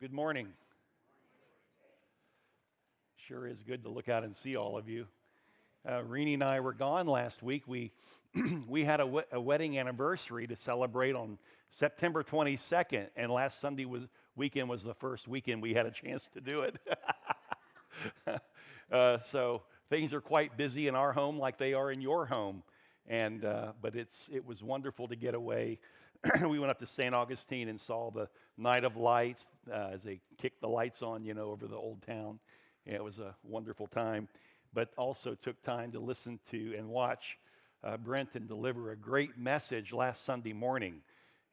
Good 0.00 0.12
morning. 0.12 0.46
Sure 3.16 3.48
is 3.48 3.64
good 3.64 3.82
to 3.82 3.88
look 3.88 4.08
out 4.08 4.22
and 4.22 4.32
see 4.32 4.54
all 4.54 4.78
of 4.78 4.88
you. 4.88 5.08
Uh, 5.84 6.04
Renee 6.04 6.34
and 6.34 6.44
I 6.44 6.60
were 6.60 6.72
gone 6.72 7.08
last 7.08 7.42
week. 7.42 7.64
We, 7.66 7.90
we 8.68 8.84
had 8.84 9.00
a, 9.00 9.24
a 9.32 9.40
wedding 9.40 9.76
anniversary 9.76 10.46
to 10.46 10.54
celebrate 10.54 11.16
on 11.16 11.36
September 11.68 12.22
22nd, 12.22 13.08
and 13.16 13.32
last 13.32 13.60
Sunday 13.60 13.86
was 13.86 14.06
weekend 14.36 14.68
was 14.68 14.84
the 14.84 14.94
first 14.94 15.26
weekend 15.26 15.62
we 15.62 15.74
had 15.74 15.86
a 15.86 15.90
chance 15.90 16.28
to 16.28 16.40
do 16.40 16.60
it. 16.60 16.76
uh, 18.92 19.18
so 19.18 19.62
things 19.90 20.12
are 20.12 20.20
quite 20.20 20.56
busy 20.56 20.86
in 20.86 20.94
our 20.94 21.12
home, 21.12 21.40
like 21.40 21.58
they 21.58 21.74
are 21.74 21.90
in 21.90 22.00
your 22.00 22.26
home. 22.26 22.62
And 23.08 23.44
uh, 23.44 23.72
but 23.82 23.96
it's 23.96 24.30
it 24.32 24.46
was 24.46 24.62
wonderful 24.62 25.08
to 25.08 25.16
get 25.16 25.34
away. 25.34 25.80
we 26.48 26.58
went 26.58 26.70
up 26.70 26.78
to 26.78 26.86
St. 26.86 27.14
Augustine 27.14 27.68
and 27.68 27.80
saw 27.80 28.10
the 28.10 28.28
Night 28.56 28.84
of 28.84 28.96
Lights 28.96 29.48
uh, 29.70 29.90
as 29.92 30.02
they 30.02 30.20
kicked 30.40 30.60
the 30.60 30.68
lights 30.68 31.02
on, 31.02 31.24
you 31.24 31.34
know, 31.34 31.50
over 31.50 31.66
the 31.66 31.76
old 31.76 32.02
town. 32.02 32.40
Yeah, 32.84 32.94
it 32.94 33.04
was 33.04 33.18
a 33.18 33.34
wonderful 33.44 33.86
time, 33.86 34.28
but 34.72 34.90
also 34.96 35.34
took 35.34 35.62
time 35.62 35.92
to 35.92 36.00
listen 36.00 36.40
to 36.50 36.74
and 36.76 36.88
watch 36.88 37.38
uh, 37.84 37.96
Brenton 37.96 38.46
deliver 38.46 38.90
a 38.90 38.96
great 38.96 39.38
message 39.38 39.92
last 39.92 40.24
Sunday 40.24 40.52
morning. 40.52 41.02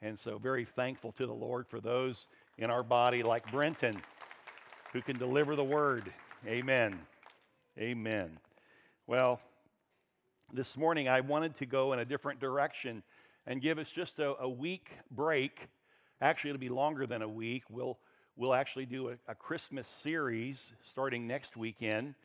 And 0.01 0.17
so, 0.17 0.37
very 0.37 0.65
thankful 0.65 1.11
to 1.13 1.25
the 1.25 1.33
Lord 1.33 1.67
for 1.67 1.79
those 1.79 2.27
in 2.57 2.69
our 2.69 2.83
body 2.83 3.21
like 3.21 3.51
Brenton 3.51 3.97
who 4.93 5.01
can 5.01 5.17
deliver 5.17 5.55
the 5.55 5.63
word. 5.63 6.11
Amen. 6.47 6.99
Amen. 7.77 8.37
Well, 9.07 9.39
this 10.53 10.77
morning 10.77 11.07
I 11.07 11.21
wanted 11.21 11.55
to 11.55 11.65
go 11.65 11.93
in 11.93 11.99
a 11.99 12.05
different 12.05 12.39
direction 12.39 13.03
and 13.47 13.61
give 13.61 13.77
us 13.77 13.89
just 13.89 14.19
a, 14.19 14.35
a 14.41 14.49
week 14.49 14.91
break. 15.11 15.67
Actually, 16.21 16.51
it'll 16.51 16.59
be 16.59 16.69
longer 16.69 17.05
than 17.05 17.21
a 17.21 17.27
week. 17.27 17.63
We'll, 17.69 17.97
we'll 18.35 18.53
actually 18.53 18.85
do 18.85 19.09
a, 19.09 19.13
a 19.27 19.35
Christmas 19.35 19.87
series 19.87 20.73
starting 20.81 21.27
next 21.27 21.55
weekend, 21.55 22.15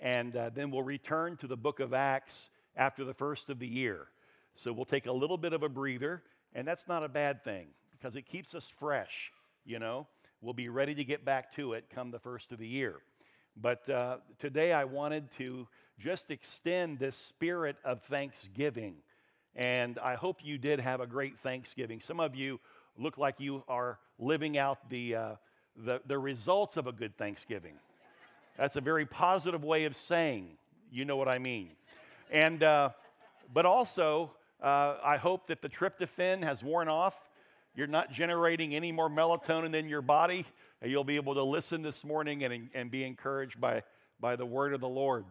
and 0.00 0.36
uh, 0.36 0.50
then 0.54 0.70
we'll 0.70 0.82
return 0.82 1.36
to 1.38 1.46
the 1.46 1.56
book 1.56 1.80
of 1.80 1.94
Acts 1.94 2.50
after 2.76 3.04
the 3.04 3.14
first 3.14 3.50
of 3.50 3.58
the 3.58 3.68
year. 3.68 4.06
So 4.54 4.72
we'll 4.72 4.84
take 4.84 5.06
a 5.06 5.12
little 5.12 5.38
bit 5.38 5.52
of 5.52 5.62
a 5.62 5.68
breather, 5.68 6.22
and 6.54 6.66
that's 6.66 6.88
not 6.88 7.04
a 7.04 7.08
bad 7.08 7.44
thing 7.44 7.68
because 7.92 8.16
it 8.16 8.22
keeps 8.22 8.54
us 8.54 8.72
fresh, 8.78 9.32
you 9.64 9.78
know. 9.78 10.06
We'll 10.40 10.54
be 10.54 10.68
ready 10.68 10.94
to 10.96 11.04
get 11.04 11.24
back 11.24 11.54
to 11.54 11.72
it 11.72 11.86
come 11.94 12.10
the 12.10 12.18
first 12.18 12.52
of 12.52 12.58
the 12.58 12.66
year. 12.66 12.96
But 13.56 13.88
uh, 13.88 14.18
today 14.38 14.72
I 14.72 14.84
wanted 14.84 15.30
to 15.32 15.66
just 15.98 16.30
extend 16.30 16.98
this 16.98 17.16
spirit 17.16 17.76
of 17.84 18.02
thanksgiving. 18.02 18.96
And 19.56 19.98
I 19.98 20.14
hope 20.14 20.38
you 20.42 20.58
did 20.58 20.80
have 20.80 21.00
a 21.00 21.06
great 21.06 21.38
Thanksgiving. 21.38 22.00
Some 22.00 22.20
of 22.20 22.34
you 22.34 22.60
look 22.98 23.18
like 23.18 23.38
you 23.38 23.62
are 23.68 23.98
living 24.18 24.58
out 24.58 24.90
the, 24.90 25.14
uh, 25.14 25.28
the, 25.76 26.00
the 26.06 26.18
results 26.18 26.76
of 26.76 26.86
a 26.86 26.92
good 26.92 27.16
Thanksgiving. 27.16 27.74
That's 28.56 28.76
a 28.76 28.80
very 28.80 29.06
positive 29.06 29.64
way 29.64 29.84
of 29.84 29.96
saying, 29.96 30.48
you 30.90 31.04
know 31.04 31.16
what 31.16 31.28
I 31.28 31.38
mean. 31.38 31.70
And, 32.30 32.62
uh, 32.62 32.90
but 33.52 33.66
also, 33.66 34.32
uh, 34.62 34.96
I 35.04 35.16
hope 35.16 35.48
that 35.48 35.62
the 35.62 35.68
tryptophan 35.68 36.42
has 36.42 36.62
worn 36.62 36.88
off. 36.88 37.28
You're 37.76 37.86
not 37.86 38.12
generating 38.12 38.74
any 38.74 38.92
more 38.92 39.08
melatonin 39.08 39.74
in 39.74 39.88
your 39.88 40.02
body. 40.02 40.46
And 40.80 40.90
you'll 40.90 41.04
be 41.04 41.16
able 41.16 41.34
to 41.34 41.42
listen 41.42 41.82
this 41.82 42.04
morning 42.04 42.44
and, 42.44 42.68
and 42.74 42.90
be 42.90 43.04
encouraged 43.04 43.60
by, 43.60 43.82
by 44.20 44.36
the 44.36 44.46
word 44.46 44.74
of 44.74 44.80
the 44.80 44.88
Lord. 44.88 45.24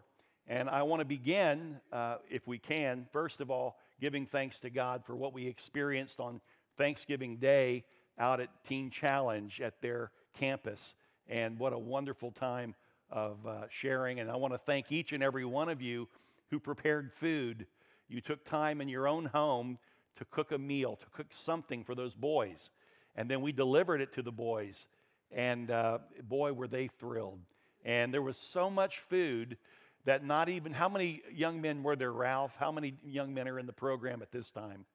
And 0.48 0.70
I 0.70 0.84
want 0.84 1.00
to 1.00 1.06
begin, 1.06 1.80
uh, 1.92 2.18
if 2.30 2.48
we 2.48 2.58
can, 2.58 3.06
first 3.14 3.40
of 3.40 3.50
all, 3.50 3.78
giving 4.00 4.26
thanks 4.26 4.60
to 4.60 4.70
God 4.70 5.06
for 5.06 5.16
what 5.16 5.34
we 5.34 5.48
experienced 5.48 6.20
on 6.20 6.42
Thanksgiving 6.78 7.38
Day 7.38 7.84
out 8.18 8.40
at 8.40 8.50
Teen 8.68 8.90
Challenge 8.90 9.62
at 9.62 9.82
their 9.82 10.12
campus. 10.34 10.96
And 11.28 11.58
what 11.58 11.74
a 11.74 11.80
wonderful 11.80 12.32
time 12.32 12.76
of 13.10 13.46
uh, 13.46 13.62
sharing. 13.70 14.20
And 14.20 14.30
I 14.30 14.36
want 14.36 14.54
to 14.54 14.58
thank 14.58 14.92
each 14.92 15.14
and 15.14 15.24
every 15.24 15.46
one 15.46 15.70
of 15.70 15.82
you 15.82 16.08
who 16.50 16.60
prepared 16.60 17.12
food. 17.14 17.68
You 18.10 18.22
took 18.22 18.44
time 18.44 18.82
in 18.82 18.90
your 18.90 19.08
own 19.08 19.26
home 19.26 19.78
to 20.18 20.26
cook 20.26 20.52
a 20.52 20.58
meal, 20.58 20.96
to 20.98 21.06
cook 21.12 21.28
something 21.32 21.84
for 21.84 21.96
those 21.96 22.14
boys. 22.14 22.72
And 23.16 23.30
then 23.30 23.42
we 23.42 23.52
delivered 23.52 24.02
it 24.02 24.14
to 24.14 24.22
the 24.22 24.32
boys. 24.32 24.88
And 25.32 25.72
uh, 25.72 26.00
boy, 26.22 26.54
were 26.54 26.68
they 26.68 26.88
thrilled. 26.88 27.40
And 27.86 28.14
there 28.14 28.22
was 28.22 28.38
so 28.38 28.70
much 28.70 29.00
food 29.00 29.58
that 30.06 30.24
not 30.24 30.50
even, 30.50 30.74
how 30.74 30.90
many 30.90 31.22
young 31.34 31.62
men 31.62 31.84
were 31.84 31.96
there, 31.96 32.12
Ralph? 32.12 32.56
How 32.58 32.72
many 32.72 32.96
young 33.06 33.34
men 33.34 33.48
are 33.48 33.60
in 33.60 33.66
the 33.66 33.74
program 33.74 34.22
at 34.22 34.32
this 34.32 34.52
time? 34.52 34.86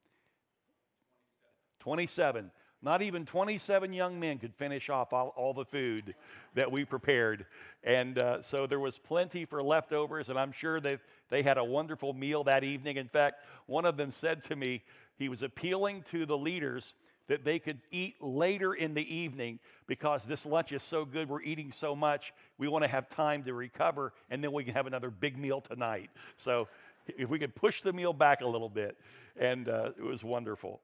27. 1.80 2.50
Not 2.80 3.02
even 3.02 3.24
27 3.24 3.92
young 3.92 4.20
men 4.20 4.38
could 4.38 4.54
finish 4.54 4.88
off 4.88 5.12
all, 5.12 5.34
all 5.36 5.52
the 5.52 5.64
food 5.64 6.14
that 6.54 6.70
we 6.70 6.84
prepared. 6.84 7.46
And 7.82 8.18
uh, 8.18 8.40
so 8.40 8.66
there 8.68 8.78
was 8.78 8.98
plenty 8.98 9.44
for 9.44 9.62
leftovers, 9.62 10.28
and 10.28 10.38
I'm 10.38 10.52
sure 10.52 10.80
they, 10.80 10.98
they 11.28 11.42
had 11.42 11.58
a 11.58 11.64
wonderful 11.64 12.12
meal 12.12 12.44
that 12.44 12.62
evening. 12.62 12.96
In 12.96 13.08
fact, 13.08 13.42
one 13.66 13.84
of 13.84 13.96
them 13.96 14.12
said 14.12 14.42
to 14.42 14.56
me, 14.56 14.84
he 15.16 15.28
was 15.28 15.42
appealing 15.42 16.02
to 16.10 16.24
the 16.24 16.38
leaders 16.38 16.94
that 17.28 17.44
they 17.44 17.58
could 17.58 17.80
eat 17.90 18.16
later 18.20 18.74
in 18.74 18.94
the 18.94 19.14
evening 19.14 19.58
because 19.86 20.24
this 20.24 20.44
lunch 20.44 20.72
is 20.72 20.82
so 20.82 21.04
good, 21.04 21.28
we're 21.28 21.42
eating 21.42 21.70
so 21.72 21.94
much, 21.94 22.32
we 22.58 22.68
want 22.68 22.82
to 22.82 22.88
have 22.88 23.08
time 23.08 23.44
to 23.44 23.54
recover, 23.54 24.12
and 24.30 24.42
then 24.42 24.52
we 24.52 24.64
can 24.64 24.74
have 24.74 24.86
another 24.86 25.10
big 25.10 25.38
meal 25.38 25.60
tonight. 25.60 26.10
So 26.36 26.68
if 27.06 27.28
we 27.28 27.38
could 27.38 27.54
push 27.54 27.82
the 27.82 27.92
meal 27.92 28.12
back 28.12 28.40
a 28.40 28.46
little 28.46 28.68
bit, 28.68 28.96
and 29.38 29.68
uh, 29.68 29.90
it 29.96 30.02
was 30.02 30.24
wonderful. 30.24 30.80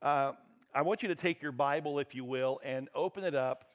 Uh, 0.00 0.32
I 0.74 0.82
want 0.82 1.02
you 1.02 1.08
to 1.08 1.14
take 1.14 1.42
your 1.42 1.52
Bible, 1.52 1.98
if 1.98 2.14
you 2.14 2.24
will, 2.24 2.60
and 2.64 2.88
open 2.94 3.24
it 3.24 3.34
up 3.34 3.66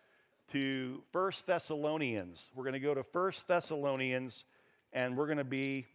to 0.52 1.04
First 1.12 1.46
Thessalonians. 1.48 2.52
We're 2.56 2.64
going 2.64 2.74
to 2.74 2.80
go 2.80 2.94
to 2.94 3.04
First 3.04 3.48
Thessalonians, 3.48 4.46
and 4.94 5.18
we're 5.18 5.26
going 5.26 5.38
to 5.38 5.44
be 5.44 5.86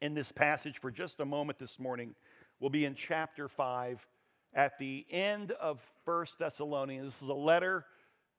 in 0.00 0.14
this 0.14 0.32
passage 0.32 0.78
for 0.80 0.90
just 0.90 1.20
a 1.20 1.24
moment 1.24 1.58
this 1.58 1.78
morning. 1.78 2.14
We'll 2.58 2.70
be 2.70 2.84
in 2.84 2.94
chapter 2.94 3.48
5 3.48 4.06
at 4.54 4.78
the 4.78 5.06
end 5.10 5.52
of 5.52 5.80
First 6.04 6.38
Thessalonians. 6.38 7.06
This 7.06 7.22
is 7.22 7.28
a 7.28 7.34
letter 7.34 7.84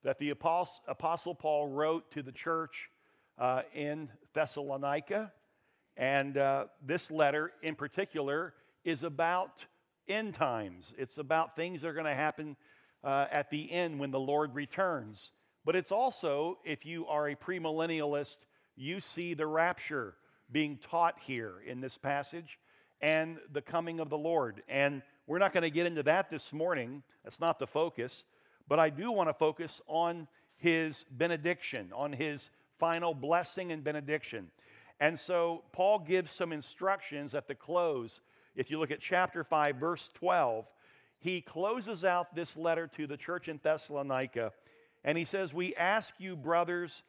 that 0.03 0.19
the 0.19 0.31
Apostle, 0.31 1.35
Paul 1.35 1.67
wrote 1.67 2.11
to 2.11 2.23
the 2.23 2.31
church 2.31 2.89
uh, 3.37 3.61
in 3.73 4.09
Thessalonica. 4.33 5.31
And 5.95 6.37
uh, 6.37 6.65
this 6.85 7.11
letter 7.11 7.51
in 7.61 7.75
particular 7.75 8.53
is 8.83 9.03
about 9.03 9.65
end 10.07 10.33
times, 10.33 10.93
it's 10.97 11.17
about 11.17 11.55
things 11.55 11.81
that 11.81 11.87
are 11.87 11.93
going 11.93 12.05
to 12.05 12.13
happen 12.13 12.57
uh, 13.03 13.27
at 13.31 13.49
the 13.49 13.71
end 13.71 13.99
when 13.99 14.11
the 14.11 14.19
Lord 14.19 14.55
returns. 14.55 15.31
But 15.63 15.75
it's 15.75 15.91
also, 15.91 16.57
if 16.65 16.85
you 16.85 17.07
are 17.07 17.29
a 17.29 17.35
premillennialist, 17.35 18.37
you 18.75 18.99
see 18.99 19.33
the 19.33 19.45
rapture 19.45 20.15
being 20.51 20.77
taught 20.77 21.15
here 21.19 21.61
in 21.65 21.81
this 21.81 21.97
passage 21.97 22.57
and 22.99 23.37
the 23.51 23.61
coming 23.61 23.99
of 23.99 24.09
the 24.09 24.17
Lord. 24.17 24.63
And 24.67 25.03
we're 25.31 25.39
not 25.39 25.53
going 25.53 25.63
to 25.63 25.69
get 25.69 25.85
into 25.85 26.03
that 26.03 26.29
this 26.29 26.51
morning. 26.51 27.03
That's 27.23 27.39
not 27.39 27.57
the 27.57 27.65
focus. 27.65 28.25
But 28.67 28.79
I 28.79 28.89
do 28.89 29.13
want 29.13 29.29
to 29.29 29.33
focus 29.33 29.79
on 29.87 30.27
his 30.57 31.05
benediction, 31.09 31.93
on 31.95 32.11
his 32.11 32.51
final 32.77 33.13
blessing 33.13 33.71
and 33.71 33.81
benediction. 33.81 34.51
And 34.99 35.17
so 35.17 35.63
Paul 35.71 35.99
gives 35.99 36.33
some 36.33 36.51
instructions 36.51 37.33
at 37.33 37.47
the 37.47 37.55
close. 37.55 38.19
If 38.57 38.69
you 38.69 38.77
look 38.77 38.91
at 38.91 38.99
chapter 38.99 39.45
5, 39.45 39.77
verse 39.77 40.09
12, 40.15 40.69
he 41.17 41.39
closes 41.39 42.03
out 42.03 42.35
this 42.35 42.57
letter 42.57 42.87
to 42.97 43.07
the 43.07 43.15
church 43.15 43.47
in 43.47 43.61
Thessalonica, 43.63 44.51
and 45.01 45.17
he 45.17 45.23
says, 45.23 45.53
We 45.53 45.73
ask 45.77 46.13
you, 46.17 46.35
brothers, 46.35 47.03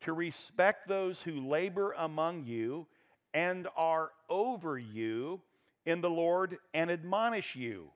to 0.00 0.14
respect 0.14 0.88
those 0.88 1.20
who 1.20 1.46
labor 1.46 1.94
among 1.98 2.44
you 2.44 2.86
and 3.34 3.68
are 3.76 4.12
over 4.30 4.78
you 4.78 5.42
in 5.86 6.00
the 6.00 6.10
Lord 6.10 6.58
and 6.74 6.90
admonish 6.90 7.56
you, 7.56 7.90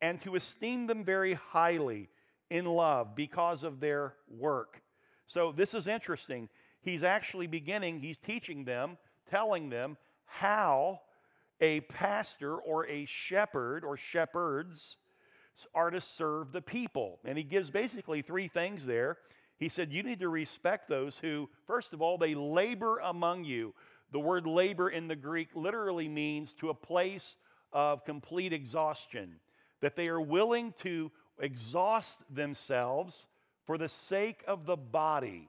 and 0.00 0.20
to 0.22 0.36
esteem 0.36 0.86
them 0.86 1.04
very 1.04 1.34
highly 1.34 2.08
in 2.48 2.64
love 2.64 3.14
because 3.14 3.62
of 3.62 3.80
their 3.80 4.14
work. 4.28 4.80
So, 5.26 5.52
this 5.52 5.74
is 5.74 5.86
interesting. 5.86 6.48
He's 6.80 7.04
actually 7.04 7.46
beginning, 7.46 8.00
he's 8.00 8.18
teaching 8.18 8.64
them, 8.64 8.96
telling 9.28 9.68
them 9.68 9.98
how 10.24 11.00
a 11.60 11.80
pastor 11.82 12.56
or 12.56 12.86
a 12.86 13.04
shepherd 13.04 13.84
or 13.84 13.96
shepherds 13.96 14.96
are 15.74 15.90
to 15.90 16.00
serve 16.00 16.52
the 16.52 16.62
people. 16.62 17.18
And 17.24 17.36
he 17.36 17.44
gives 17.44 17.70
basically 17.70 18.22
three 18.22 18.48
things 18.48 18.86
there. 18.86 19.18
He 19.58 19.68
said, 19.68 19.92
You 19.92 20.02
need 20.02 20.20
to 20.20 20.28
respect 20.28 20.88
those 20.88 21.18
who, 21.18 21.48
first 21.66 21.92
of 21.92 22.00
all, 22.00 22.16
they 22.16 22.34
labor 22.34 22.98
among 22.98 23.44
you. 23.44 23.74
The 24.12 24.20
word 24.20 24.46
labor 24.46 24.88
in 24.88 25.08
the 25.08 25.16
Greek 25.16 25.50
literally 25.54 26.08
means 26.08 26.52
to 26.54 26.70
a 26.70 26.74
place 26.74 27.36
of 27.72 28.04
complete 28.04 28.52
exhaustion, 28.52 29.36
that 29.80 29.96
they 29.96 30.08
are 30.08 30.20
willing 30.20 30.74
to 30.80 31.10
exhaust 31.38 32.22
themselves 32.32 33.26
for 33.64 33.78
the 33.78 33.88
sake 33.88 34.42
of 34.46 34.66
the 34.66 34.76
body, 34.76 35.48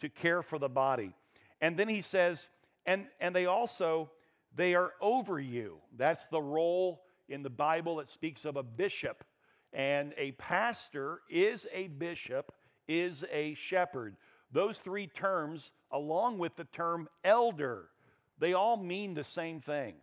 to 0.00 0.08
care 0.08 0.42
for 0.42 0.58
the 0.58 0.68
body. 0.68 1.14
And 1.60 1.76
then 1.76 1.88
he 1.88 2.02
says, 2.02 2.48
and, 2.84 3.06
and 3.20 3.34
they 3.34 3.46
also, 3.46 4.10
they 4.54 4.74
are 4.74 4.92
over 5.00 5.40
you. 5.40 5.78
That's 5.96 6.26
the 6.26 6.42
role 6.42 7.02
in 7.28 7.42
the 7.42 7.50
Bible 7.50 7.96
that 7.96 8.08
speaks 8.08 8.44
of 8.44 8.56
a 8.56 8.62
bishop. 8.62 9.24
And 9.72 10.12
a 10.18 10.32
pastor 10.32 11.22
is 11.30 11.66
a 11.72 11.88
bishop 11.88 12.52
is 12.86 13.24
a 13.32 13.54
shepherd. 13.54 14.16
Those 14.52 14.78
three 14.78 15.06
terms, 15.06 15.70
along 15.90 16.38
with 16.38 16.56
the 16.56 16.64
term 16.64 17.08
elder, 17.24 17.88
they 18.38 18.52
all 18.52 18.76
mean 18.76 19.14
the 19.14 19.24
same 19.24 19.60
thing. 19.60 19.94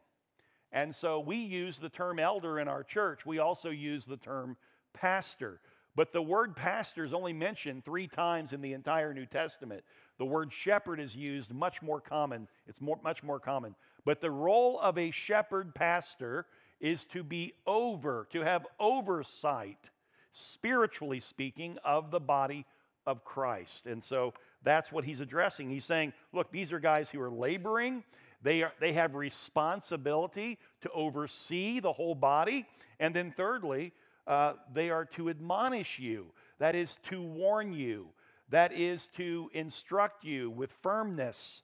And 0.72 0.96
so 0.96 1.20
we 1.20 1.36
use 1.36 1.80
the 1.80 1.90
term 1.90 2.18
elder 2.18 2.60
in 2.60 2.68
our 2.68 2.84
church. 2.84 3.26
We 3.26 3.40
also 3.40 3.70
use 3.70 4.06
the 4.06 4.18
term 4.18 4.56
pastor. 4.94 5.60
But 5.96 6.14
the 6.14 6.22
word 6.22 6.56
pastor 6.56 7.04
is 7.04 7.14
only 7.14 7.34
mentioned 7.34 7.84
three 7.84 8.08
times 8.08 8.54
in 8.54 8.62
the 8.62 8.74
entire 8.74 9.14
New 9.14 9.26
Testament. 9.26 9.84
The 10.18 10.26
word 10.26 10.54
shepherd 10.54 11.00
is 11.02 11.16
used 11.16 11.54
much 11.54 11.82
more 11.82 12.00
common. 12.00 12.48
It's 12.68 12.80
more, 12.80 13.00
much 13.04 13.24
more 13.24 13.40
common. 13.40 13.76
But 14.06 14.22
the 14.22 14.32
role 14.32 14.80
of 14.80 14.98
a 14.98 15.12
shepherd 15.12 15.76
pastor 15.76 16.46
is 16.80 17.06
to 17.08 17.24
be 17.24 17.54
over, 17.68 18.28
to 18.32 18.42
have 18.42 18.66
oversight, 18.80 19.90
spiritually 20.32 21.20
speaking, 21.20 21.78
of 21.84 22.10
the 22.10 22.22
body 22.22 22.66
of 23.06 23.26
Christ. 23.26 23.86
And 23.86 24.02
so 24.02 24.34
that's 24.64 24.92
what 24.92 25.06
he's 25.06 25.20
addressing. 25.20 25.70
He's 25.70 25.86
saying, 25.86 26.14
look, 26.34 26.52
these 26.52 26.72
are 26.72 26.80
guys 26.80 27.10
who 27.10 27.22
are 27.22 27.32
laboring. 27.32 28.04
They, 28.44 28.64
are, 28.64 28.74
they 28.80 28.94
have 28.94 29.16
responsibility 29.16 30.58
to 30.82 30.92
oversee 30.92 31.80
the 31.80 31.94
whole 31.94 32.16
body. 32.16 32.66
And 33.00 33.16
then, 33.16 33.34
thirdly, 33.36 33.94
uh, 34.28 34.54
they 34.74 34.90
are 34.90 35.06
to 35.06 35.30
admonish 35.30 36.00
you, 36.00 36.28
that 36.60 36.76
is, 36.76 36.98
to 37.10 37.22
warn 37.22 37.74
you, 37.74 38.10
that 38.50 38.72
is, 38.72 39.08
to 39.18 39.50
instruct 39.54 40.24
you 40.24 40.50
with 40.50 40.72
firmness. 40.82 41.64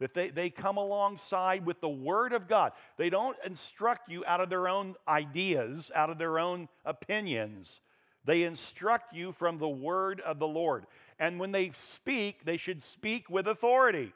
That 0.00 0.14
they, 0.14 0.30
they 0.30 0.50
come 0.50 0.78
alongside 0.78 1.64
with 1.64 1.80
the 1.80 1.88
Word 1.88 2.32
of 2.32 2.48
God. 2.48 2.72
They 2.96 3.08
don't 3.08 3.36
instruct 3.46 4.08
you 4.08 4.24
out 4.26 4.40
of 4.40 4.50
their 4.50 4.66
own 4.66 4.96
ideas, 5.06 5.92
out 5.94 6.10
of 6.10 6.18
their 6.18 6.40
own 6.40 6.68
opinions. 6.84 7.80
They 8.24 8.42
instruct 8.42 9.14
you 9.14 9.30
from 9.30 9.58
the 9.58 9.68
Word 9.68 10.20
of 10.20 10.40
the 10.40 10.48
Lord. 10.48 10.86
And 11.18 11.38
when 11.38 11.52
they 11.52 11.72
speak, 11.74 12.44
they 12.44 12.56
should 12.56 12.82
speak 12.82 13.30
with 13.30 13.46
authority. 13.46 14.12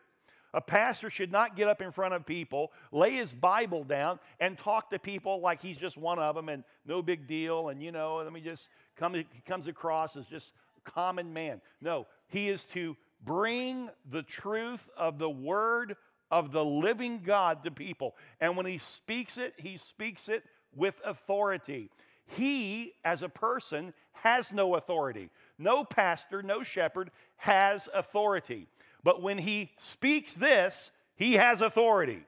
A 0.54 0.60
pastor 0.60 1.10
should 1.10 1.30
not 1.30 1.54
get 1.54 1.68
up 1.68 1.82
in 1.82 1.92
front 1.92 2.14
of 2.14 2.24
people, 2.24 2.72
lay 2.90 3.12
his 3.12 3.34
Bible 3.34 3.84
down, 3.84 4.18
and 4.40 4.56
talk 4.56 4.88
to 4.90 4.98
people 4.98 5.40
like 5.40 5.60
he's 5.60 5.76
just 5.76 5.98
one 5.98 6.18
of 6.18 6.34
them 6.34 6.48
and 6.48 6.64
no 6.86 7.02
big 7.02 7.26
deal. 7.26 7.68
And, 7.68 7.82
you 7.82 7.92
know, 7.92 8.16
let 8.16 8.32
me 8.32 8.40
just 8.40 8.68
come, 8.96 9.12
he 9.14 9.26
comes 9.46 9.66
across 9.66 10.16
as 10.16 10.24
just 10.26 10.54
a 10.78 10.90
common 10.90 11.32
man. 11.32 11.60
No, 11.82 12.06
he 12.28 12.48
is 12.48 12.64
to 12.72 12.96
bring 13.24 13.90
the 14.10 14.22
truth 14.22 14.88
of 14.96 15.18
the 15.18 15.28
word 15.28 15.96
of 16.30 16.52
the 16.52 16.64
living 16.64 17.22
God 17.24 17.62
to 17.64 17.70
people. 17.70 18.16
And 18.40 18.56
when 18.56 18.66
he 18.66 18.78
speaks 18.78 19.36
it, 19.38 19.54
he 19.58 19.76
speaks 19.76 20.28
it 20.28 20.42
with 20.74 20.94
authority. 21.04 21.90
He, 22.26 22.94
as 23.04 23.22
a 23.22 23.28
person, 23.28 23.92
has 24.12 24.52
no 24.52 24.74
authority. 24.74 25.30
No 25.58 25.84
pastor, 25.84 26.42
no 26.42 26.62
shepherd 26.62 27.10
has 27.36 27.88
authority. 27.94 28.68
But 29.02 29.22
when 29.22 29.38
he 29.38 29.72
speaks 29.80 30.34
this, 30.34 30.90
he 31.14 31.34
has 31.34 31.60
authority. 31.62 32.24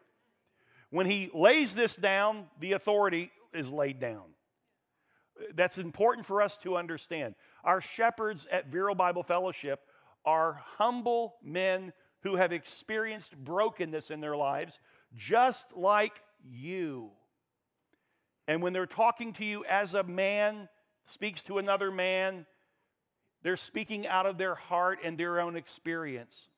When 0.91 1.07
he 1.07 1.31
lays 1.35 1.75
this 1.75 1.97
down, 1.97 2.47
the 2.59 2.73
authority 2.73 3.31
is 3.53 3.71
laid 3.71 4.01
down. 4.01 4.23
That's 5.55 5.79
important 5.79 6.27
for 6.27 6.43
us 6.43 6.57
to 6.59 6.77
understand. 6.77 7.35
Our 7.65 7.81
shepherds 7.81 8.47
at 8.51 8.69
Vero 8.69 8.95
Bible 8.95 9.23
Fellowship 9.23 9.81
are 10.25 10.61
humble 10.79 11.37
men 11.43 11.93
who 12.23 12.37
have 12.37 12.53
experienced 12.53 13.37
brokenness 13.37 14.11
in 14.11 14.21
their 14.21 14.37
lives, 14.37 14.81
just 15.17 15.77
like 15.77 16.23
you. 16.43 17.11
And 18.47 18.63
when 18.63 18.73
they're 18.73 18.87
talking 18.87 19.33
to 19.35 19.45
you 19.45 19.65
as 19.67 19.95
a 19.95 20.03
man 20.03 20.69
speaks 21.07 21.43
to 21.43 21.59
another 21.59 21.91
man, 21.91 22.47
they're 23.43 23.57
speaking 23.57 24.07
out 24.07 24.27
of 24.27 24.39
their 24.39 24.55
heart 24.55 24.99
and 25.05 25.17
their 25.17 25.41
own 25.41 25.57
experience. 25.57 26.49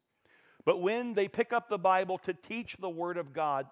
But 0.65 0.81
when 0.81 1.15
they 1.15 1.29
pick 1.29 1.53
up 1.53 1.69
the 1.69 1.79
Bible 1.79 2.19
to 2.19 2.35
teach 2.35 2.77
the 2.79 2.91
Word 2.91 3.17
of 3.17 3.32
God, 3.32 3.67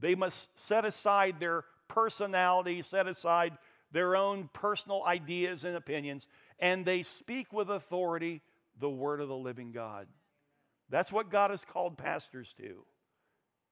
they 0.00 0.14
must 0.14 0.58
set 0.58 0.84
aside 0.84 1.38
their 1.38 1.64
personality, 1.88 2.82
set 2.82 3.06
aside 3.06 3.58
their 3.90 4.16
own 4.16 4.48
personal 4.52 5.04
ideas 5.04 5.64
and 5.64 5.76
opinions, 5.76 6.26
and 6.58 6.84
they 6.84 7.02
speak 7.02 7.52
with 7.52 7.68
authority 7.68 8.40
the 8.78 8.90
Word 8.90 9.20
of 9.20 9.28
the 9.28 9.36
living 9.36 9.72
God. 9.72 10.06
That's 10.88 11.12
what 11.12 11.30
God 11.30 11.50
has 11.50 11.64
called 11.64 11.98
pastors 11.98 12.54
to, 12.58 12.84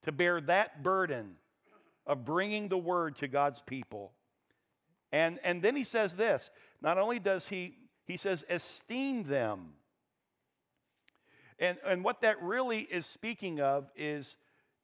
to 0.04 0.12
bear 0.12 0.40
that 0.42 0.82
burden 0.82 1.36
of 2.06 2.24
bringing 2.24 2.68
the 2.68 2.78
Word 2.78 3.16
to 3.18 3.28
God's 3.28 3.62
people. 3.62 4.12
And, 5.12 5.38
and 5.42 5.62
then 5.62 5.76
he 5.76 5.84
says 5.84 6.16
this 6.16 6.50
not 6.82 6.98
only 6.98 7.18
does 7.18 7.48
he, 7.48 7.74
he 8.06 8.16
says, 8.16 8.44
esteem 8.48 9.24
them 9.24 9.74
and, 11.60 11.76
and 11.84 12.02
what 12.02 12.22
that 12.22 12.42
really 12.42 12.80
is 12.80 13.04
speaking 13.04 13.60
of 13.60 13.90
is 13.94 14.38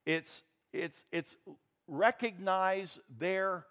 it's, 0.05 0.43
it's, 0.75 1.05
it's 1.11 1.37
recognize 1.89 3.01
their, 3.19 3.65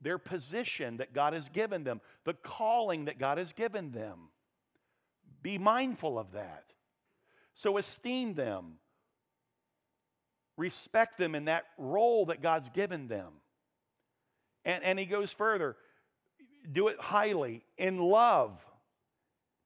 their 0.00 0.18
position 0.18 0.96
that 0.96 1.14
God 1.14 1.32
has 1.32 1.48
given 1.48 1.84
them, 1.84 2.00
the 2.24 2.34
calling 2.34 3.04
that 3.04 3.18
God 3.18 3.38
has 3.38 3.52
given 3.52 3.92
them. 3.92 4.30
Be 5.40 5.56
mindful 5.56 6.18
of 6.18 6.32
that. 6.32 6.64
So 7.54 7.78
esteem 7.78 8.34
them, 8.34 8.74
respect 10.56 11.16
them 11.16 11.36
in 11.36 11.44
that 11.44 11.64
role 11.78 12.26
that 12.26 12.42
God's 12.42 12.70
given 12.70 13.06
them. 13.06 13.34
And, 14.64 14.82
and 14.82 14.98
he 14.98 15.06
goes 15.06 15.30
further 15.30 15.76
do 16.72 16.88
it 16.88 17.00
highly 17.00 17.62
in 17.78 17.98
love 17.98 18.64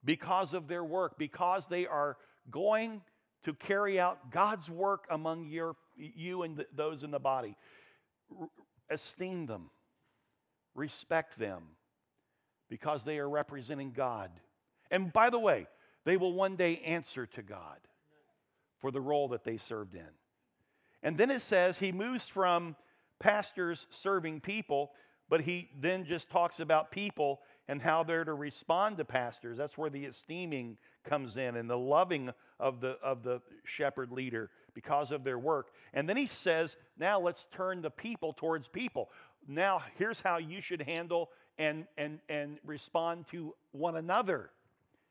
because 0.05 0.55
of 0.55 0.69
their 0.69 0.85
work, 0.85 1.19
because 1.19 1.67
they 1.67 1.87
are 1.87 2.17
going 2.51 3.03
to 3.45 3.55
carry 3.55 3.99
out 3.99 4.31
God's 4.31 4.71
work 4.71 5.07
among 5.11 5.49
your, 5.49 5.77
you 5.97 6.43
and 6.43 6.57
the, 6.57 6.67
those 6.75 7.03
in 7.03 7.11
the 7.11 7.19
body. 7.19 7.57
Esteem 8.91 9.47
them, 9.47 9.71
respect 10.75 11.39
them, 11.39 11.63
because 12.69 13.05
they 13.05 13.19
are 13.19 13.29
representing 13.29 13.93
God. 13.93 14.31
And 14.91 15.13
by 15.13 15.31
the 15.31 15.39
way, 15.39 15.67
they 16.05 16.17
will 16.17 16.33
one 16.33 16.57
day 16.57 16.81
answer 16.85 17.27
to 17.27 17.43
God 17.43 17.79
for 18.79 18.91
the 18.91 19.01
role 19.01 19.29
that 19.29 19.45
they 19.45 19.57
served 19.57 19.95
in. 19.95 20.11
And 21.03 21.17
then 21.17 21.31
it 21.31 21.43
says 21.43 21.79
he 21.79 21.93
moves 21.93 22.29
from 22.29 22.77
pastors 23.19 23.87
serving 23.91 24.41
people, 24.41 24.93
but 25.29 25.43
he 25.43 25.71
then 25.81 26.05
just 26.05 26.31
talks 26.31 26.61
about 26.61 26.91
people 26.91 27.41
and 27.67 27.81
how 27.81 28.03
they're 28.03 28.25
to 28.25 28.35
respond 28.35 28.99
to 28.99 29.05
pastors. 29.05 29.57
That's 29.57 29.79
where 29.79 29.91
the 29.91 30.05
esteeming 30.05 30.77
comes 31.03 31.37
in 31.37 31.57
and 31.57 31.69
the 31.69 31.79
loving 31.79 32.31
of 32.61 32.81
the, 32.81 32.99
of 33.03 33.23
the 33.23 33.41
shepherd 33.65 34.11
leader 34.11 34.51
because 34.75 35.11
of 35.11 35.25
their 35.25 35.39
work. 35.39 35.69
And 35.93 36.09
then 36.09 36.17
he 36.17 36.27
says, 36.27 36.77
now 36.99 37.19
let's 37.21 37.47
turn 37.53 37.81
the 37.81 37.91
people 37.91 38.33
towards 38.33 38.69
people. 38.69 39.11
Now, 39.47 39.83
here's 39.97 40.21
how 40.21 40.39
you 40.39 40.61
should 40.61 40.83
handle 40.83 41.31
and, 41.59 41.87
and, 41.97 42.19
and 42.29 42.59
respond 42.65 43.27
to 43.31 43.55
one 43.73 43.97
another. 43.97 44.51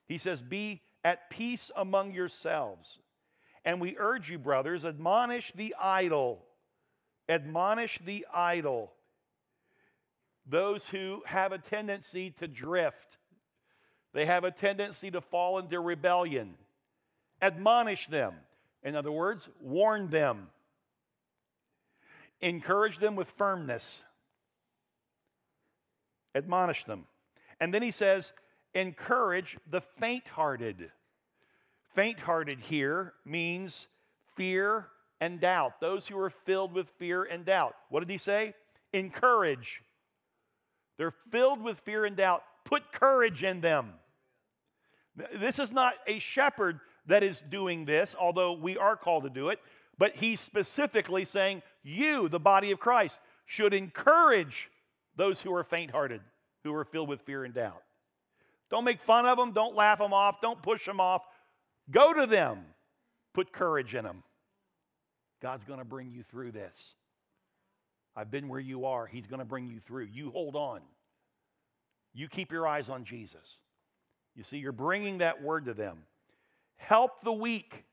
He 0.07 0.17
says, 0.17 0.41
Be 0.41 0.81
at 1.03 1.29
peace 1.29 1.71
among 1.75 2.13
yourselves. 2.13 2.99
And 3.65 3.79
we 3.79 3.95
urge 3.97 4.29
you, 4.29 4.37
brothers, 4.37 4.83
admonish 4.83 5.53
the 5.55 5.73
idle. 5.79 6.43
Admonish 7.29 7.99
the 8.03 8.25
idle 8.33 8.91
those 10.45 10.89
who 10.89 11.23
have 11.25 11.51
a 11.51 11.57
tendency 11.57 12.31
to 12.39 12.47
drift, 12.47 13.17
they 14.13 14.25
have 14.25 14.43
a 14.43 14.51
tendency 14.51 15.09
to 15.11 15.21
fall 15.21 15.57
into 15.57 15.79
rebellion. 15.79 16.55
Admonish 17.41 18.07
them. 18.07 18.35
In 18.83 18.95
other 18.95 19.11
words, 19.11 19.49
warn 19.61 20.09
them. 20.09 20.47
Encourage 22.41 22.99
them 22.99 23.15
with 23.15 23.31
firmness. 23.31 24.03
Admonish 26.35 26.83
them. 26.83 27.05
And 27.59 27.73
then 27.73 27.81
he 27.81 27.91
says, 27.91 28.33
encourage 28.73 29.57
the 29.69 29.81
faint 29.81 30.27
hearted. 30.27 30.91
Faint 31.93 32.19
hearted 32.19 32.59
here 32.59 33.13
means 33.25 33.87
fear 34.35 34.87
and 35.21 35.39
doubt. 35.39 35.79
Those 35.79 36.07
who 36.07 36.19
are 36.19 36.29
filled 36.29 36.73
with 36.73 36.89
fear 36.89 37.23
and 37.23 37.45
doubt. 37.45 37.75
What 37.89 38.01
did 38.01 38.09
he 38.09 38.17
say? 38.17 38.55
Encourage. 38.91 39.81
They're 40.97 41.13
filled 41.31 41.61
with 41.61 41.79
fear 41.79 42.05
and 42.05 42.15
doubt. 42.15 42.43
Put 42.65 42.91
courage 42.91 43.43
in 43.43 43.61
them. 43.61 43.93
This 45.35 45.59
is 45.59 45.71
not 45.71 45.95
a 46.07 46.19
shepherd 46.19 46.79
that 47.05 47.23
is 47.23 47.43
doing 47.49 47.85
this, 47.85 48.15
although 48.19 48.53
we 48.53 48.77
are 48.77 48.95
called 48.95 49.23
to 49.23 49.29
do 49.29 49.49
it, 49.49 49.59
but 49.97 50.15
he's 50.15 50.39
specifically 50.39 51.25
saying, 51.25 51.61
You, 51.83 52.29
the 52.29 52.39
body 52.39 52.71
of 52.71 52.79
Christ, 52.79 53.19
should 53.45 53.73
encourage 53.73 54.69
those 55.15 55.41
who 55.41 55.53
are 55.53 55.63
faint 55.63 55.91
hearted, 55.91 56.21
who 56.63 56.73
are 56.73 56.85
filled 56.85 57.09
with 57.09 57.21
fear 57.21 57.43
and 57.43 57.53
doubt. 57.53 57.83
Don't 58.69 58.85
make 58.85 59.01
fun 59.01 59.25
of 59.25 59.37
them, 59.37 59.51
don't 59.51 59.75
laugh 59.75 59.99
them 59.99 60.13
off, 60.13 60.41
don't 60.41 60.61
push 60.61 60.85
them 60.85 60.99
off. 60.99 61.21
Go 61.91 62.13
to 62.13 62.25
them, 62.25 62.65
put 63.33 63.51
courage 63.51 63.93
in 63.93 64.05
them. 64.05 64.23
God's 65.41 65.63
going 65.63 65.79
to 65.79 65.85
bring 65.85 66.11
you 66.11 66.23
through 66.23 66.53
this. 66.53 66.95
I've 68.15 68.31
been 68.31 68.47
where 68.47 68.59
you 68.59 68.85
are. 68.85 69.07
He's 69.07 69.27
going 69.27 69.39
to 69.39 69.45
bring 69.45 69.67
you 69.67 69.79
through. 69.79 70.05
You 70.05 70.31
hold 70.31 70.55
on. 70.55 70.81
You 72.13 72.27
keep 72.27 72.51
your 72.51 72.67
eyes 72.67 72.89
on 72.89 73.05
Jesus. 73.05 73.59
You 74.35 74.43
see, 74.43 74.57
you're 74.57 74.71
bringing 74.71 75.19
that 75.19 75.41
word 75.41 75.65
to 75.65 75.73
them. 75.73 75.99
Help 76.75 77.23
the 77.23 77.33
weak. 77.33 77.85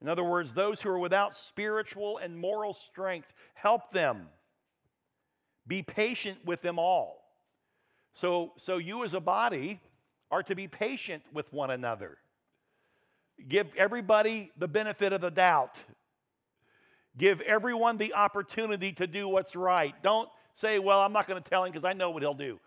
In 0.00 0.08
other 0.08 0.24
words, 0.24 0.52
those 0.52 0.80
who 0.80 0.90
are 0.90 0.98
without 0.98 1.34
spiritual 1.34 2.18
and 2.18 2.38
moral 2.38 2.74
strength, 2.74 3.32
help 3.54 3.92
them. 3.92 4.28
Be 5.66 5.82
patient 5.82 6.38
with 6.44 6.62
them 6.62 6.78
all. 6.78 7.22
So, 8.12 8.52
so 8.56 8.78
you 8.78 9.04
as 9.04 9.14
a 9.14 9.20
body 9.20 9.80
are 10.30 10.42
to 10.44 10.54
be 10.54 10.68
patient 10.68 11.22
with 11.32 11.52
one 11.52 11.70
another. 11.70 12.18
Give 13.48 13.66
everybody 13.76 14.50
the 14.56 14.68
benefit 14.68 15.12
of 15.12 15.20
the 15.20 15.30
doubt. 15.30 15.84
Give 17.18 17.40
everyone 17.42 17.96
the 17.96 18.14
opportunity 18.14 18.92
to 18.92 19.06
do 19.06 19.28
what's 19.28 19.56
right. 19.56 19.94
Don't 20.02 20.28
say, 20.52 20.78
Well, 20.78 21.00
I'm 21.00 21.12
not 21.12 21.26
going 21.26 21.42
to 21.42 21.48
tell 21.48 21.64
him 21.64 21.72
because 21.72 21.84
I 21.84 21.92
know 21.92 22.10
what 22.10 22.22
he'll 22.22 22.34
do. 22.34 22.58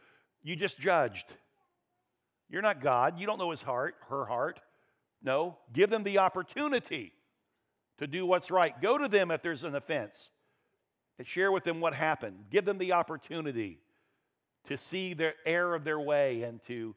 You 0.44 0.56
just 0.56 0.80
judged. 0.80 1.26
You're 2.50 2.62
not 2.62 2.82
God. 2.82 3.20
You 3.20 3.28
don't 3.28 3.38
know 3.38 3.52
his 3.52 3.62
heart, 3.62 3.96
her 4.10 4.26
heart. 4.26 4.60
No, 5.22 5.58
give 5.74 5.90
them 5.90 6.04
the 6.04 6.18
opportunity 6.18 7.14
to 7.98 8.08
do 8.08 8.26
what's 8.26 8.50
right. 8.50 8.80
Go 8.82 8.98
to 8.98 9.08
them 9.08 9.32
if 9.32 9.42
there's 9.42 9.64
an 9.64 9.76
offense 9.76 10.32
and 11.18 11.28
share 11.28 11.52
with 11.52 11.66
them 11.66 11.82
what 11.82 11.94
happened. 11.94 12.46
Give 12.50 12.66
them 12.66 12.78
the 12.78 12.94
opportunity 12.94 13.80
to 14.68 14.78
see 14.78 15.14
the 15.14 15.34
error 15.46 15.76
of 15.76 15.84
their 15.84 16.00
way 16.00 16.44
and 16.44 16.64
to 16.64 16.96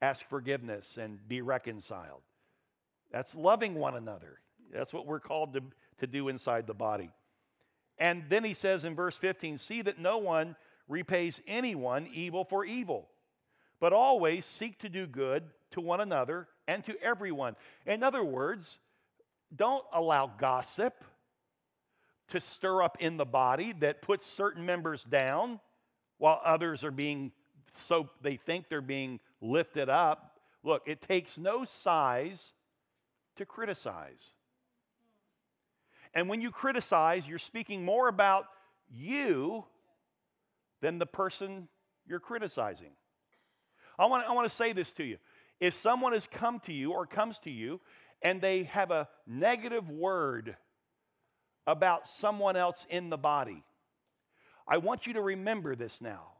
ask 0.00 0.26
forgiveness 0.26 0.96
and 0.96 1.18
be 1.26 1.42
reconciled. 1.42 2.22
That's 3.10 3.34
loving 3.34 3.74
one 3.74 3.94
another. 3.94 4.40
That's 4.72 4.92
what 4.92 5.06
we're 5.06 5.20
called 5.20 5.54
to, 5.54 5.62
to 5.98 6.06
do 6.06 6.28
inside 6.28 6.66
the 6.66 6.74
body. 6.74 7.10
And 7.98 8.24
then 8.28 8.44
he 8.44 8.54
says 8.54 8.84
in 8.84 8.94
verse 8.94 9.16
15 9.16 9.58
see 9.58 9.82
that 9.82 9.98
no 9.98 10.18
one 10.18 10.56
repays 10.88 11.40
anyone 11.46 12.08
evil 12.12 12.44
for 12.44 12.64
evil, 12.64 13.08
but 13.80 13.92
always 13.92 14.44
seek 14.44 14.78
to 14.80 14.88
do 14.88 15.06
good 15.06 15.44
to 15.72 15.80
one 15.80 16.00
another 16.00 16.48
and 16.66 16.84
to 16.84 17.00
everyone. 17.02 17.56
In 17.86 18.02
other 18.02 18.24
words, 18.24 18.78
don't 19.54 19.84
allow 19.92 20.26
gossip 20.26 21.04
to 22.28 22.40
stir 22.40 22.82
up 22.82 22.96
in 23.00 23.16
the 23.16 23.24
body 23.24 23.72
that 23.72 24.02
puts 24.02 24.26
certain 24.26 24.64
members 24.64 25.04
down 25.04 25.60
while 26.18 26.40
others 26.44 26.82
are 26.82 26.90
being 26.90 27.32
so 27.72 28.08
they 28.22 28.36
think 28.36 28.68
they're 28.68 28.80
being 28.80 29.20
lifted 29.40 29.88
up. 29.88 30.38
Look, 30.62 30.82
it 30.86 31.00
takes 31.02 31.38
no 31.38 31.64
size 31.64 32.52
to 33.36 33.44
criticize. 33.44 34.30
And 36.14 36.28
when 36.28 36.40
you 36.40 36.50
criticize, 36.50 37.26
you're 37.26 37.38
speaking 37.38 37.84
more 37.84 38.08
about 38.08 38.46
you 38.90 39.64
than 40.80 40.98
the 40.98 41.06
person 41.06 41.68
you're 42.06 42.20
criticizing. 42.20 42.92
I 43.98 44.06
want, 44.06 44.28
I 44.28 44.32
want 44.32 44.48
to 44.48 44.54
say 44.54 44.72
this 44.72 44.92
to 44.92 45.04
you. 45.04 45.18
If 45.60 45.74
someone 45.74 46.12
has 46.12 46.26
come 46.26 46.60
to 46.60 46.72
you 46.72 46.92
or 46.92 47.06
comes 47.06 47.38
to 47.40 47.50
you 47.50 47.80
and 48.22 48.40
they 48.40 48.64
have 48.64 48.90
a 48.90 49.08
negative 49.26 49.88
word 49.90 50.56
about 51.66 52.06
someone 52.06 52.56
else 52.56 52.86
in 52.90 53.10
the 53.10 53.16
body, 53.16 53.62
I 54.66 54.78
want 54.78 55.06
you 55.06 55.14
to 55.14 55.20
remember 55.20 55.74
this 55.74 56.00
now. 56.00 56.32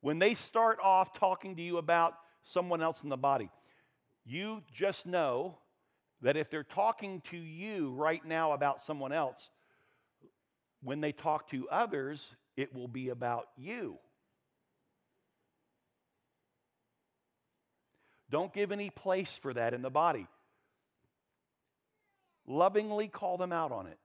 When 0.00 0.18
they 0.18 0.34
start 0.34 0.78
off 0.82 1.12
talking 1.12 1.56
to 1.56 1.62
you 1.62 1.78
about 1.78 2.14
someone 2.42 2.82
else 2.82 3.02
in 3.02 3.08
the 3.08 3.16
body, 3.16 3.50
you 4.24 4.62
just 4.72 5.06
know 5.06 5.58
that 6.22 6.36
if 6.36 6.50
they're 6.50 6.62
talking 6.62 7.20
to 7.30 7.36
you 7.36 7.92
right 7.92 8.24
now 8.24 8.52
about 8.52 8.80
someone 8.80 9.12
else, 9.12 9.50
when 10.82 11.00
they 11.00 11.12
talk 11.12 11.50
to 11.50 11.68
others, 11.68 12.34
it 12.56 12.74
will 12.74 12.88
be 12.88 13.08
about 13.08 13.48
you. 13.56 13.98
Don't 18.30 18.52
give 18.52 18.72
any 18.72 18.88
place 18.88 19.36
for 19.36 19.52
that 19.52 19.74
in 19.74 19.82
the 19.82 19.90
body. 19.90 20.26
Lovingly 22.46 23.08
call 23.08 23.36
them 23.36 23.52
out 23.52 23.72
on 23.72 23.86
it. 23.86 23.98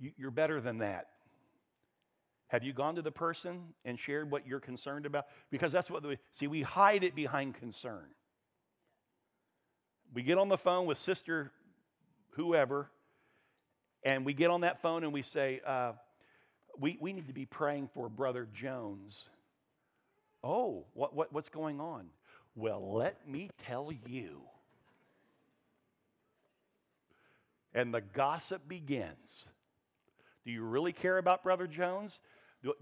You, 0.00 0.28
are 0.28 0.32
better 0.32 0.60
than 0.60 0.78
that. 0.78 1.08
Have 2.48 2.64
you 2.64 2.72
gone 2.72 2.96
to 2.96 3.02
the 3.02 3.12
person 3.12 3.74
and 3.84 3.98
shared 3.98 4.30
what 4.30 4.46
you're 4.46 4.60
concerned 4.60 5.06
about? 5.06 5.26
Because 5.50 5.72
that's 5.72 5.90
what 5.90 6.04
we 6.04 6.18
see, 6.30 6.46
we 6.46 6.62
hide 6.62 7.04
it 7.04 7.14
behind 7.14 7.54
concern. 7.54 8.06
We 10.14 10.22
get 10.22 10.38
on 10.38 10.48
the 10.48 10.58
phone 10.58 10.86
with 10.86 10.98
sister 10.98 11.52
whoever, 12.30 12.88
and 14.02 14.24
we 14.24 14.32
get 14.32 14.50
on 14.50 14.62
that 14.62 14.80
phone 14.80 15.04
and 15.04 15.12
we 15.12 15.22
say, 15.22 15.60
uh, 15.66 15.92
we, 16.78 16.96
we 17.00 17.12
need 17.12 17.26
to 17.26 17.34
be 17.34 17.44
praying 17.44 17.88
for 17.92 18.08
Brother 18.08 18.48
Jones. 18.52 19.28
Oh, 20.42 20.86
what, 20.94 21.14
what, 21.14 21.32
what's 21.32 21.48
going 21.48 21.80
on? 21.80 22.06
Well, 22.54 22.94
let 22.94 23.28
me 23.28 23.50
tell 23.66 23.92
you. 24.06 24.42
And 27.74 27.92
the 27.92 28.00
gossip 28.00 28.68
begins. 28.68 29.46
Do 30.44 30.52
you 30.52 30.62
really 30.62 30.92
care 30.92 31.18
about 31.18 31.42
Brother 31.42 31.66
Jones? 31.66 32.20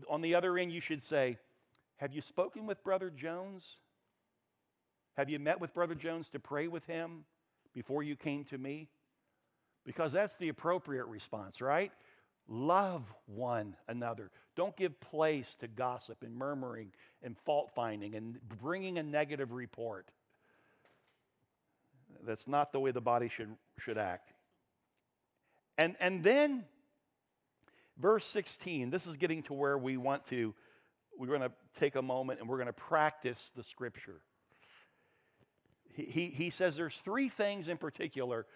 On 0.09 0.21
the 0.21 0.35
other 0.35 0.57
end, 0.57 0.73
you 0.73 0.81
should 0.81 1.03
say, 1.03 1.39
Have 1.97 2.13
you 2.13 2.23
spoken 2.23 2.67
with 2.67 2.85
Brother 2.85 3.11
Jones? 3.11 3.79
Have 5.17 5.31
you 5.31 5.39
met 5.39 5.61
with 5.61 5.73
Brother 5.73 5.95
Jones 5.95 6.29
to 6.31 6.39
pray 6.39 6.69
with 6.69 6.85
him 6.87 7.25
before 7.75 8.03
you 8.03 8.17
came 8.17 8.45
to 8.45 8.59
me? 8.59 8.89
Because 9.85 10.13
that's 10.13 10.35
the 10.37 10.51
appropriate 10.51 11.07
response, 11.07 11.61
right? 11.63 11.91
Love 12.49 13.03
one 13.25 13.77
another. 13.89 14.31
Don't 14.57 14.77
give 14.77 15.01
place 15.01 15.57
to 15.61 15.69
gossip 15.69 16.23
and 16.23 16.37
murmuring 16.37 16.93
and 17.23 17.37
fault 17.39 17.71
finding 17.75 18.15
and 18.15 18.39
bringing 18.61 18.99
a 18.99 19.03
negative 19.03 19.53
report. 19.53 20.11
That's 22.27 22.47
not 22.47 22.73
the 22.73 22.81
way 22.81 22.91
the 22.91 23.01
body 23.01 23.29
should, 23.29 23.57
should 23.79 23.97
act. 23.97 24.33
And, 25.79 25.97
and 25.99 26.23
then, 26.23 26.65
verse 27.99 28.27
16, 28.27 28.91
this 28.91 29.07
is 29.07 29.17
getting 29.17 29.43
to 29.45 29.55
where 29.55 29.79
we 29.79 29.97
want 29.97 30.27
to, 30.27 30.55
we're 31.19 31.27
going 31.27 31.41
to 31.41 31.53
take 31.75 31.97
a 31.97 32.03
moment 32.03 32.41
and 32.41 32.49
we're 32.49 32.59
going 32.59 32.67
to 32.67 32.73
practice 32.73 33.51
the 33.57 33.63
scripture 33.63 34.21
he, 35.97 36.27
he 36.29 36.51
says 36.51 36.77
there's 36.77 36.97
three 36.97 37.29
things 37.29 37.69
in 37.69 37.79
particular 37.79 38.47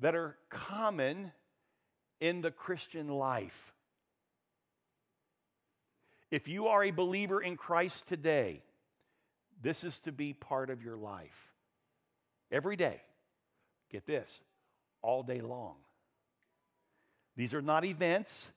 that 0.00 0.14
are 0.14 0.36
common 0.50 1.32
in 2.20 2.40
the 2.40 2.50
Christian 2.50 3.08
life. 3.08 3.72
If 6.30 6.48
you 6.48 6.68
are 6.68 6.84
a 6.84 6.90
believer 6.90 7.40
in 7.40 7.56
Christ 7.56 8.08
today, 8.08 8.62
this 9.60 9.84
is 9.84 9.98
to 10.00 10.12
be 10.12 10.32
part 10.32 10.70
of 10.70 10.82
your 10.82 10.96
life. 10.96 11.52
Every 12.50 12.76
day. 12.76 13.00
Get 13.90 14.06
this, 14.06 14.42
all 15.00 15.22
day 15.22 15.40
long. 15.40 15.76
These 17.36 17.54
are 17.54 17.62
not 17.62 17.84
events, 17.84 18.50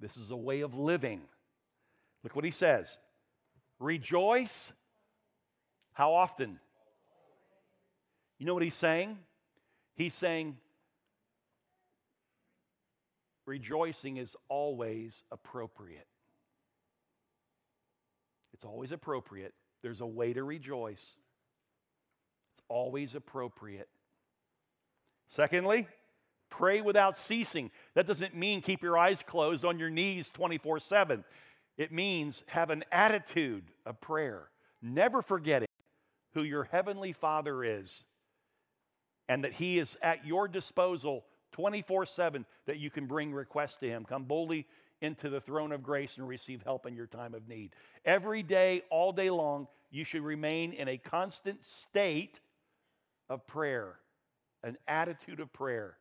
this 0.00 0.16
is 0.16 0.30
a 0.30 0.36
way 0.36 0.60
of 0.60 0.74
living. 0.74 1.22
Look 2.22 2.34
what 2.36 2.44
he 2.44 2.50
says 2.50 2.98
Rejoice. 3.78 4.72
How 5.92 6.14
often? 6.14 6.60
You 8.40 8.46
know 8.46 8.54
what 8.54 8.62
he's 8.62 8.74
saying? 8.74 9.18
He's 9.96 10.14
saying, 10.14 10.56
rejoicing 13.44 14.16
is 14.16 14.34
always 14.48 15.24
appropriate. 15.30 16.06
It's 18.54 18.64
always 18.64 18.92
appropriate. 18.92 19.52
There's 19.82 20.00
a 20.00 20.06
way 20.06 20.32
to 20.32 20.42
rejoice, 20.42 21.18
it's 22.54 22.62
always 22.68 23.14
appropriate. 23.14 23.88
Secondly, 25.28 25.86
pray 26.48 26.80
without 26.80 27.18
ceasing. 27.18 27.70
That 27.94 28.06
doesn't 28.06 28.34
mean 28.34 28.62
keep 28.62 28.82
your 28.82 28.96
eyes 28.96 29.22
closed 29.22 29.66
on 29.66 29.78
your 29.78 29.90
knees 29.90 30.30
24 30.30 30.80
7. 30.80 31.24
It 31.76 31.92
means 31.92 32.42
have 32.48 32.70
an 32.70 32.84
attitude 32.90 33.64
of 33.84 34.00
prayer, 34.00 34.48
never 34.80 35.20
forgetting 35.20 35.68
who 36.32 36.42
your 36.42 36.64
heavenly 36.64 37.12
Father 37.12 37.62
is 37.62 38.04
and 39.30 39.44
that 39.44 39.52
He 39.52 39.78
is 39.78 39.96
at 40.02 40.26
your 40.26 40.48
disposal 40.48 41.24
24 41.52 42.04
7 42.04 42.44
that 42.66 42.78
you 42.78 42.90
can 42.90 43.06
bring 43.06 43.32
requests 43.32 43.76
to 43.76 43.88
Him. 43.88 44.04
Come 44.04 44.24
boldly 44.24 44.66
into 45.00 45.30
the 45.30 45.40
throne 45.40 45.70
of 45.70 45.84
grace 45.84 46.16
and 46.18 46.26
receive 46.26 46.62
help 46.62 46.84
in 46.84 46.96
your 46.96 47.06
time 47.06 47.32
of 47.34 47.48
need. 47.48 47.70
Every 48.04 48.42
day, 48.42 48.82
all 48.90 49.12
day 49.12 49.30
long, 49.30 49.68
you 49.88 50.04
should 50.04 50.22
remain 50.22 50.72
in 50.72 50.88
a 50.88 50.98
constant 50.98 51.64
state 51.64 52.40
of 53.28 53.46
prayer, 53.46 53.94
an 54.64 54.76
attitude 54.88 55.38
of 55.38 55.52
prayer, 55.52 55.96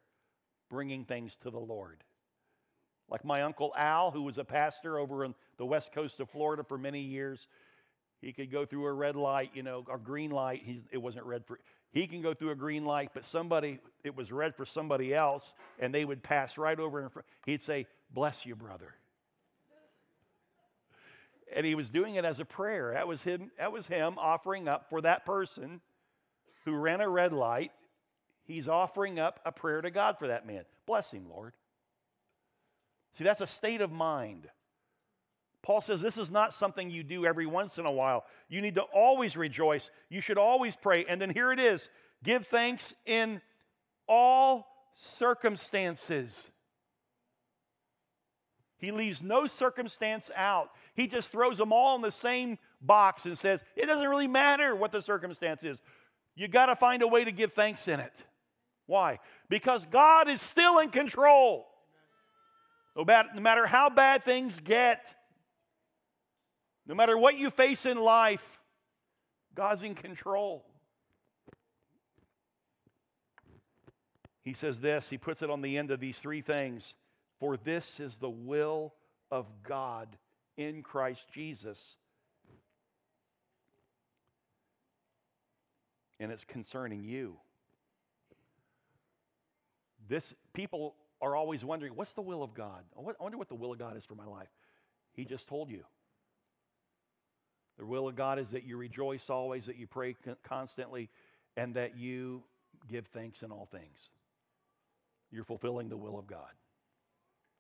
bringing 0.68 1.06
things 1.06 1.36
to 1.44 1.52
the 1.52 1.60
Lord. 1.60 2.04
Like 3.12 3.24
my 3.24 3.44
uncle 3.44 3.72
Al, 3.78 4.10
who 4.10 4.24
was 4.24 4.40
a 4.40 4.44
pastor 4.44 4.98
over 4.98 5.24
on 5.24 5.36
the 5.58 5.68
west 5.68 5.94
coast 5.94 6.20
of 6.20 6.32
Florida 6.32 6.64
for 6.64 6.80
many 6.80 7.02
years, 7.02 7.48
he 8.22 8.34
could 8.34 8.52
go 8.52 8.66
through 8.66 8.88
a 8.88 8.92
red 8.92 9.16
light, 9.16 9.52
you 9.54 9.62
know, 9.62 9.86
or 9.88 10.00
green 10.00 10.32
light. 10.32 10.64
He's, 10.66 10.82
it 10.92 10.98
wasn't 10.98 11.26
red 11.26 11.46
for. 11.46 11.60
He 11.92 12.06
can 12.08 12.22
go 12.22 12.34
through 12.34 12.52
a 12.52 12.56
green 12.56 12.86
light, 12.86 13.12
but 13.14 13.26
somebody, 13.26 13.80
it 14.04 14.16
was 14.16 14.32
red 14.32 14.56
for 14.56 14.66
somebody 14.66 15.14
else, 15.14 15.54
and 15.80 15.94
they 15.94 16.06
would 16.06 16.22
pass 16.22 16.58
right 16.58 16.80
over 16.80 17.02
in 17.02 17.10
front. 17.10 17.26
He'd 17.46 17.62
say, 17.62 17.88
Bless 18.12 18.46
you, 18.46 18.56
brother. 18.56 18.96
And 21.56 21.66
he 21.66 21.76
was 21.76 21.90
doing 21.90 22.16
it 22.16 22.26
as 22.26 22.40
a 22.40 22.46
prayer. 22.46 22.92
That 22.94 23.08
was 23.08 23.24
him, 23.24 23.52
that 23.58 23.72
was 23.72 23.88
him 23.88 24.18
offering 24.18 24.68
up 24.68 24.90
for 24.90 25.02
that 25.02 25.26
person 25.26 25.82
who 26.66 26.74
ran 26.74 27.02
a 27.02 27.10
red 27.10 27.34
light. 27.34 27.72
He's 28.46 28.68
offering 28.68 29.20
up 29.20 29.40
a 29.46 29.52
prayer 29.52 29.82
to 29.82 29.92
God 29.92 30.18
for 30.18 30.28
that 30.28 30.46
man. 30.46 30.66
Bless 30.86 31.12
him, 31.12 31.28
Lord. 31.30 31.54
See, 33.14 33.24
that's 33.24 33.42
a 33.42 33.48
state 33.48 33.82
of 33.82 33.92
mind. 33.92 34.48
Paul 35.62 35.82
says 35.82 36.02
this 36.02 36.18
is 36.18 36.32
not 36.32 36.54
something 36.54 36.90
you 36.90 37.04
do 37.04 37.26
every 37.26 37.46
once 37.46 37.78
in 37.78 37.86
a 37.86 37.92
while. 37.92 38.26
You 38.48 38.62
need 38.62 38.76
to 38.76 38.82
always 38.82 39.36
rejoice. 39.36 39.92
You 40.10 40.22
should 40.22 40.38
always 40.38 40.76
pray. 40.76 41.06
And 41.06 41.22
then 41.22 41.30
here 41.30 41.52
it 41.52 41.60
is 41.60 41.90
give 42.24 42.48
thanks 42.48 42.94
in 43.06 43.42
all 44.08 44.68
circumstances. 44.94 46.50
He 48.78 48.92
leaves 48.92 49.22
no 49.22 49.48
circumstance 49.48 50.32
out. 50.36 50.72
He 50.94 51.08
just 51.08 51.30
throws 51.30 51.58
them 51.58 51.74
all 51.74 51.96
in 51.98 52.02
the 52.02 52.12
same 52.12 52.58
box 52.82 53.26
and 53.26 53.38
says, 53.38 53.62
it 53.76 53.88
doesn't 53.88 54.08
really 54.08 54.28
matter 54.28 54.74
what 54.74 54.94
the 54.94 55.02
circumstance 55.02 55.66
is. 55.66 55.82
You 56.36 56.48
got 56.48 56.68
to 56.68 56.76
find 56.78 57.02
a 57.02 57.08
way 57.08 57.26
to 57.26 57.32
give 57.32 57.52
thanks 57.52 57.90
in 57.90 58.00
it. 58.00 58.24
Why? 58.86 59.20
Because 59.50 59.86
God 59.86 60.30
is 60.30 60.42
still 60.42 60.80
in 60.80 60.90
control. 60.90 61.68
No 62.96 63.04
matter 63.42 63.68
how 63.68 63.90
bad 63.90 64.24
things 64.24 64.60
get, 64.60 65.14
no 66.90 66.96
matter 66.96 67.16
what 67.16 67.38
you 67.38 67.52
face 67.52 67.86
in 67.86 68.00
life, 68.00 68.60
God's 69.54 69.84
in 69.84 69.94
control. 69.94 70.66
He 74.42 74.54
says 74.54 74.80
this, 74.80 75.12
he 75.12 75.20
puts 75.20 75.44
it 75.44 75.52
on 75.52 75.62
the 75.62 75.78
end 75.78 75.92
of 75.92 76.00
these 76.00 76.18
three 76.18 76.42
things 76.42 76.96
For 77.40 77.58
this 77.58 78.00
is 78.00 78.18
the 78.18 78.30
will 78.30 78.96
of 79.32 79.48
God 79.62 80.18
in 80.58 80.82
Christ 80.82 81.26
Jesus. 81.32 81.96
And 86.20 86.32
it's 86.32 86.44
concerning 86.44 87.04
you. 87.04 87.38
This 90.10 90.34
people 90.54 90.96
are 91.22 91.36
always 91.36 91.64
wondering, 91.64 91.94
what's 91.96 92.14
the 92.14 92.24
will 92.24 92.42
of 92.42 92.56
God? 92.56 92.84
I 92.98 93.02
wonder 93.22 93.38
what 93.38 93.48
the 93.48 93.56
will 93.56 93.72
of 93.72 93.78
God 93.78 93.96
is 93.96 94.06
for 94.06 94.16
my 94.16 94.26
life. 94.26 94.50
He 95.14 95.24
just 95.24 95.48
told 95.48 95.70
you. 95.70 95.84
The 97.80 97.86
will 97.86 98.10
of 98.10 98.16
God 98.18 98.40
is 98.40 98.52
that 98.52 98.66
you 98.66 98.76
rejoice 98.76 99.30
always, 99.30 99.66
that 99.68 99.78
you 99.78 99.88
pray 99.88 100.16
constantly, 100.44 101.10
and 101.56 101.74
that 101.76 101.98
you 101.98 102.44
give 102.90 103.08
thanks 103.08 103.42
in 103.42 103.52
all 103.52 103.70
things. 103.72 104.10
You're 105.32 105.46
fulfilling 105.46 105.88
the 105.88 105.98
will 105.98 106.20
of 106.20 106.28
God. 106.28 106.52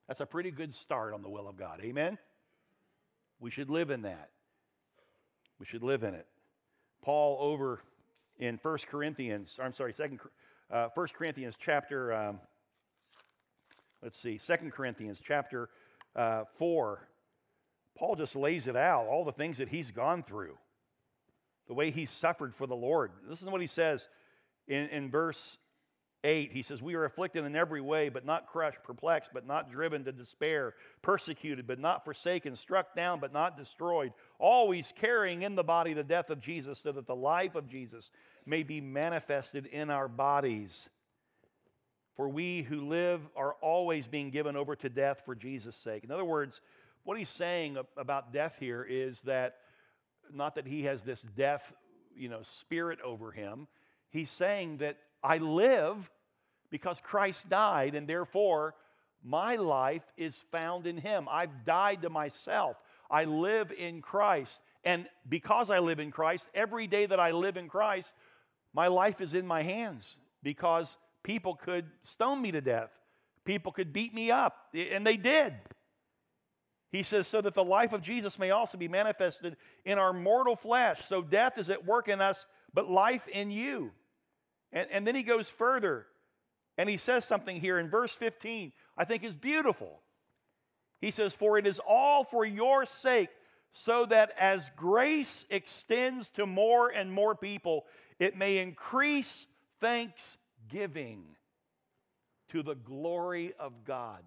That's 0.07 0.19
a 0.19 0.25
pretty 0.25 0.51
good 0.51 0.73
start 0.73 1.13
on 1.13 1.21
the 1.21 1.29
will 1.29 1.47
of 1.47 1.55
God. 1.55 1.79
Amen? 1.81 2.17
We 3.39 3.49
should 3.49 3.69
live 3.69 3.91
in 3.91 4.01
that. 4.01 4.29
We 5.57 5.65
should 5.65 5.83
live 5.83 6.03
in 6.03 6.13
it. 6.13 6.27
Paul 7.01 7.37
over 7.39 7.79
in 8.37 8.59
1 8.61 8.77
Corinthians, 8.89 9.57
I'm 9.61 9.71
sorry, 9.71 9.93
second, 9.93 10.19
uh, 10.69 10.89
1 10.93 11.07
Corinthians 11.17 11.55
chapter, 11.57 12.13
um, 12.13 12.39
let's 14.03 14.17
see, 14.17 14.37
2 14.37 14.71
Corinthians 14.71 15.21
chapter 15.23 15.69
uh, 16.15 16.43
4, 16.57 17.07
Paul 17.99 18.15
just 18.15 18.35
lays 18.37 18.65
it 18.67 18.77
out, 18.77 19.07
all 19.07 19.25
the 19.25 19.33
things 19.33 19.57
that 19.57 19.67
he's 19.67 19.91
gone 19.91 20.23
through, 20.23 20.57
the 21.67 21.73
way 21.73 21.91
he 21.91 22.05
suffered 22.05 22.55
for 22.55 22.65
the 22.65 22.75
Lord. 22.75 23.11
This 23.27 23.41
is 23.41 23.47
what 23.47 23.59
he 23.59 23.67
says 23.67 24.07
in, 24.69 24.87
in 24.87 25.11
verse 25.11 25.57
8. 26.23 26.53
He 26.53 26.61
says, 26.61 26.81
We 26.81 26.95
are 26.95 27.03
afflicted 27.03 27.43
in 27.43 27.57
every 27.57 27.81
way, 27.81 28.07
but 28.07 28.25
not 28.25 28.47
crushed, 28.47 28.83
perplexed, 28.83 29.31
but 29.33 29.45
not 29.45 29.69
driven 29.69 30.05
to 30.05 30.13
despair, 30.13 30.75
persecuted, 31.01 31.67
but 31.67 31.77
not 31.77 32.05
forsaken, 32.05 32.55
struck 32.55 32.95
down, 32.95 33.19
but 33.19 33.33
not 33.33 33.57
destroyed, 33.57 34.13
always 34.39 34.93
carrying 34.95 35.41
in 35.41 35.55
the 35.55 35.63
body 35.63 35.93
the 35.93 36.01
death 36.01 36.29
of 36.29 36.39
Jesus, 36.39 36.79
so 36.79 36.93
that 36.93 37.05
the 37.05 37.15
life 37.15 37.55
of 37.55 37.67
Jesus 37.67 38.11
may 38.45 38.63
be 38.63 38.79
manifested 38.79 39.65
in 39.65 39.89
our 39.89 40.07
bodies. 40.07 40.87
For 42.15 42.29
we 42.29 42.63
who 42.63 42.87
live 42.87 43.21
are 43.35 43.55
always 43.61 44.07
being 44.07 44.29
given 44.29 44.55
over 44.55 44.75
to 44.77 44.89
death 44.89 45.23
for 45.25 45.35
Jesus' 45.35 45.75
sake. 45.75 46.03
In 46.03 46.11
other 46.11 46.25
words, 46.25 46.61
what 47.09 47.17
he's 47.17 47.27
saying 47.27 47.75
about 47.97 48.31
death 48.31 48.57
here 48.59 48.85
is 48.87 49.21
that 49.21 49.55
not 50.31 50.53
that 50.53 50.67
he 50.67 50.83
has 50.83 51.01
this 51.01 51.23
death, 51.23 51.73
you 52.15 52.29
know, 52.29 52.41
spirit 52.43 52.99
over 53.03 53.31
him. 53.31 53.67
He's 54.11 54.29
saying 54.29 54.77
that 54.77 54.97
I 55.23 55.39
live 55.39 56.11
because 56.69 57.01
Christ 57.01 57.49
died, 57.49 57.95
and 57.95 58.07
therefore 58.07 58.75
my 59.23 59.55
life 59.55 60.03
is 60.17 60.37
found 60.51 60.85
in 60.85 60.97
him. 60.97 61.27
I've 61.31 61.65
died 61.65 62.03
to 62.03 62.11
myself. 62.11 62.77
I 63.09 63.23
live 63.23 63.71
in 63.71 64.03
Christ. 64.03 64.61
And 64.83 65.07
because 65.27 65.71
I 65.71 65.79
live 65.79 65.99
in 65.99 66.11
Christ, 66.11 66.47
every 66.53 66.85
day 66.85 67.07
that 67.07 67.19
I 67.19 67.31
live 67.31 67.57
in 67.57 67.69
Christ, 67.69 68.13
my 68.71 68.85
life 68.85 69.19
is 69.19 69.33
in 69.33 69.47
my 69.47 69.63
hands 69.63 70.17
because 70.43 70.95
people 71.23 71.55
could 71.55 71.85
stone 72.03 72.39
me 72.39 72.51
to 72.51 72.61
death. 72.61 72.91
People 73.45 73.71
could 73.71 73.93
beat 73.93 74.13
me 74.13 74.29
up, 74.29 74.67
and 74.75 75.07
they 75.07 75.17
did. 75.17 75.55
He 76.91 77.03
says, 77.03 77.27
so 77.27 77.41
that 77.41 77.53
the 77.53 77.63
life 77.63 77.93
of 77.93 78.01
Jesus 78.01 78.39
may 78.39 78.49
also 78.49 78.77
be 78.77 78.87
manifested 78.87 79.57
in 79.85 79.99
our 79.99 80.11
mortal 80.11 80.55
flesh. 80.55 81.01
So 81.05 81.21
death 81.21 81.57
is 81.57 81.69
at 81.69 81.85
work 81.85 82.07
in 82.07 82.19
us, 82.19 82.47
but 82.73 82.89
life 82.89 83.27
in 83.27 83.51
you. 83.51 83.91
And, 84.71 84.87
and 84.91 85.05
then 85.05 85.15
he 85.15 85.23
goes 85.23 85.49
further 85.49 86.07
and 86.77 86.89
he 86.89 86.97
says 86.97 87.25
something 87.25 87.59
here 87.59 87.77
in 87.77 87.89
verse 87.89 88.13
15, 88.13 88.71
I 88.97 89.05
think 89.05 89.23
is 89.23 89.35
beautiful. 89.35 89.99
He 91.01 91.11
says, 91.11 91.33
For 91.33 91.57
it 91.57 91.67
is 91.67 91.79
all 91.85 92.23
for 92.23 92.45
your 92.45 92.85
sake, 92.85 93.29
so 93.71 94.05
that 94.05 94.31
as 94.39 94.71
grace 94.75 95.45
extends 95.49 96.29
to 96.29 96.45
more 96.45 96.89
and 96.89 97.11
more 97.11 97.35
people, 97.35 97.85
it 98.17 98.37
may 98.37 98.57
increase 98.57 99.45
thanksgiving 99.79 101.35
to 102.49 102.63
the 102.63 102.75
glory 102.75 103.53
of 103.59 103.83
God. 103.85 104.23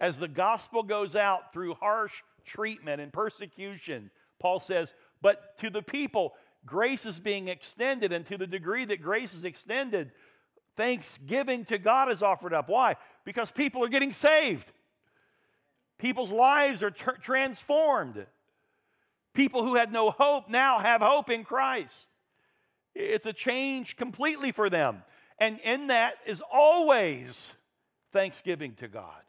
As 0.00 0.18
the 0.18 0.28
gospel 0.28 0.82
goes 0.82 1.16
out 1.16 1.52
through 1.52 1.74
harsh 1.74 2.22
treatment 2.44 3.00
and 3.00 3.12
persecution, 3.12 4.10
Paul 4.38 4.60
says, 4.60 4.94
but 5.22 5.58
to 5.58 5.70
the 5.70 5.82
people, 5.82 6.34
grace 6.64 7.06
is 7.06 7.18
being 7.18 7.48
extended, 7.48 8.12
and 8.12 8.26
to 8.26 8.36
the 8.36 8.46
degree 8.46 8.84
that 8.84 9.02
grace 9.02 9.34
is 9.34 9.44
extended, 9.44 10.12
thanksgiving 10.76 11.64
to 11.66 11.78
God 11.78 12.10
is 12.10 12.22
offered 12.22 12.52
up. 12.52 12.68
Why? 12.68 12.96
Because 13.24 13.50
people 13.50 13.82
are 13.82 13.88
getting 13.88 14.12
saved, 14.12 14.70
people's 15.98 16.32
lives 16.32 16.82
are 16.82 16.90
ter- 16.90 17.16
transformed. 17.16 18.26
People 19.32 19.62
who 19.62 19.74
had 19.74 19.92
no 19.92 20.10
hope 20.10 20.48
now 20.48 20.78
have 20.78 21.02
hope 21.02 21.28
in 21.28 21.44
Christ. 21.44 22.08
It's 22.94 23.26
a 23.26 23.34
change 23.34 23.96
completely 23.96 24.50
for 24.50 24.70
them. 24.70 25.02
And 25.38 25.58
in 25.60 25.88
that 25.88 26.14
is 26.24 26.42
always 26.50 27.52
thanksgiving 28.14 28.72
to 28.76 28.88
God. 28.88 29.25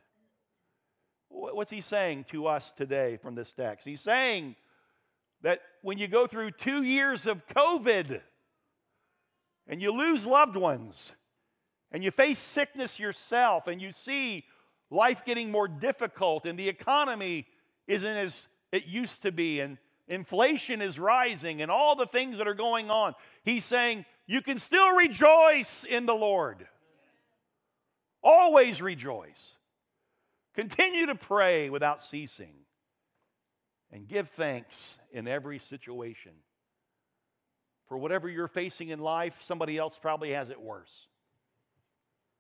What's 1.37 1.71
he 1.71 1.81
saying 1.81 2.25
to 2.29 2.47
us 2.47 2.71
today 2.71 3.17
from 3.17 3.35
this 3.35 3.53
text? 3.53 3.85
He's 3.85 4.01
saying 4.01 4.55
that 5.41 5.61
when 5.81 5.97
you 5.97 6.07
go 6.07 6.25
through 6.25 6.51
two 6.51 6.81
years 6.81 7.27
of 7.27 7.47
COVID 7.47 8.21
and 9.67 9.81
you 9.81 9.91
lose 9.91 10.25
loved 10.25 10.55
ones 10.55 11.13
and 11.91 12.03
you 12.03 12.09
face 12.09 12.39
sickness 12.39 12.99
yourself 12.99 13.67
and 13.67 13.81
you 13.81 13.91
see 13.91 14.45
life 14.89 15.23
getting 15.25 15.51
more 15.51 15.67
difficult 15.67 16.45
and 16.45 16.57
the 16.57 16.69
economy 16.69 17.45
isn't 17.85 18.17
as 18.17 18.47
it 18.71 18.85
used 18.85 19.21
to 19.21 19.31
be 19.31 19.59
and 19.59 19.77
inflation 20.07 20.81
is 20.81 20.97
rising 20.97 21.61
and 21.61 21.69
all 21.69 21.95
the 21.95 22.07
things 22.07 22.37
that 22.37 22.47
are 22.47 22.55
going 22.55 22.89
on, 22.89 23.13
he's 23.43 23.63
saying 23.63 24.05
you 24.25 24.41
can 24.41 24.57
still 24.57 24.95
rejoice 24.95 25.83
in 25.83 26.05
the 26.07 26.15
Lord. 26.15 26.67
Always 28.23 28.81
rejoice. 28.81 29.56
Continue 30.57 31.05
to 31.05 31.13
pray 31.13 31.69
without 31.69 32.01
ceasing 32.01 32.55
and 33.91 34.07
give 34.07 34.27
thanks 34.29 34.97
in 35.11 35.27
every 35.27 35.59
situation. 35.59 36.31
For 37.85 37.95
whatever 37.95 38.27
you're 38.27 38.47
facing 38.47 38.89
in 38.89 38.97
life, 38.97 39.43
somebody 39.43 39.77
else 39.77 39.99
probably 40.01 40.31
has 40.31 40.49
it 40.49 40.59
worse. 40.59 41.09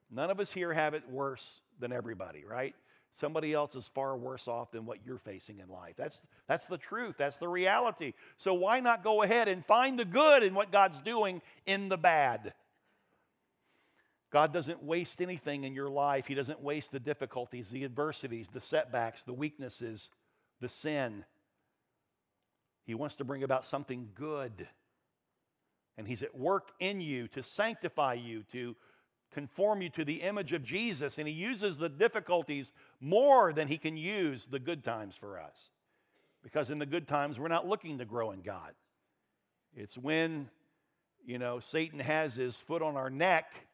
None 0.09 0.31
of 0.31 0.39
us 0.39 0.51
here 0.51 0.73
have 0.73 0.95
it 0.95 1.07
worse 1.07 1.61
than 1.79 1.91
everybody, 1.91 2.43
right? 2.43 2.73
Somebody 3.13 3.53
else 3.53 3.75
is 3.75 3.85
far 3.85 4.17
worse 4.17 4.47
off 4.47 4.71
than 4.71 4.87
what 4.87 5.05
you're 5.05 5.19
facing 5.19 5.59
in 5.59 5.69
life. 5.69 5.93
That's, 5.95 6.25
that's 6.47 6.65
the 6.65 6.79
truth. 6.79 7.17
That's 7.19 7.37
the 7.37 7.47
reality. 7.47 8.13
So 8.37 8.55
why 8.55 8.79
not 8.79 9.03
go 9.03 9.21
ahead 9.21 9.47
and 9.47 9.63
find 9.63 9.99
the 9.99 10.05
good 10.05 10.41
in 10.41 10.55
what 10.55 10.71
God's 10.71 10.99
doing 11.01 11.43
in 11.67 11.87
the 11.87 11.97
bad? 11.97 12.55
God 14.31 14.51
doesn't 14.51 14.83
waste 14.83 15.21
anything 15.21 15.63
in 15.63 15.73
your 15.73 15.89
life. 15.89 16.27
He 16.27 16.35
doesn't 16.35 16.61
waste 16.61 16.91
the 16.91 16.99
difficulties, 16.99 17.69
the 17.69 17.85
adversities, 17.85 18.49
the 18.49 18.59
setbacks, 18.59 19.23
the 19.23 19.33
weaknesses, 19.33 20.09
the 20.59 20.67
sin. 20.67 21.23
He 22.85 22.93
wants 22.93 23.15
to 23.15 23.23
bring 23.23 23.43
about 23.43 23.65
something 23.65 24.09
good. 24.15 24.67
And 25.97 26.07
He's 26.07 26.23
at 26.23 26.37
work 26.37 26.71
in 26.79 26.99
you 26.99 27.27
to 27.29 27.41
sanctify 27.41 28.15
you, 28.15 28.43
to 28.51 28.75
conform 29.31 29.81
you 29.81 29.89
to 29.91 30.03
the 30.03 30.21
image 30.21 30.51
of 30.51 30.63
Jesus. 30.63 31.17
And 31.17 31.27
He 31.27 31.33
uses 31.33 31.77
the 31.77 31.89
difficulties 31.89 32.73
more 32.99 33.53
than 33.53 33.69
He 33.69 33.77
can 33.77 33.95
use 33.95 34.45
the 34.45 34.59
good 34.59 34.83
times 34.83 35.15
for 35.15 35.39
us. 35.39 35.71
Because 36.43 36.69
in 36.69 36.79
the 36.79 36.85
good 36.85 37.07
times, 37.07 37.39
we're 37.39 37.47
not 37.47 37.67
looking 37.67 37.97
to 37.97 38.05
grow 38.05 38.31
in 38.31 38.41
God. 38.41 38.73
It's 39.75 39.97
when, 39.97 40.49
you 41.25 41.37
know, 41.37 41.59
Satan 41.59 41.99
has 41.99 42.35
his 42.35 42.55
foot 42.55 42.81
on 42.81 42.95
our 42.95 43.09
neck 43.09 43.66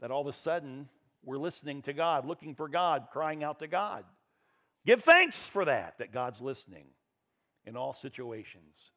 that 0.00 0.10
all 0.10 0.20
of 0.20 0.26
a 0.26 0.32
sudden 0.32 0.88
we're 1.24 1.38
listening 1.38 1.82
to 1.82 1.92
God, 1.92 2.26
looking 2.26 2.54
for 2.54 2.68
God, 2.68 3.06
crying 3.12 3.42
out 3.42 3.60
to 3.60 3.66
God. 3.66 4.04
Give 4.86 5.02
thanks 5.02 5.46
for 5.46 5.64
that, 5.64 5.98
that 5.98 6.12
God's 6.12 6.42
listening 6.42 6.86
in 7.64 7.76
all 7.76 7.94
situations. 7.94 8.92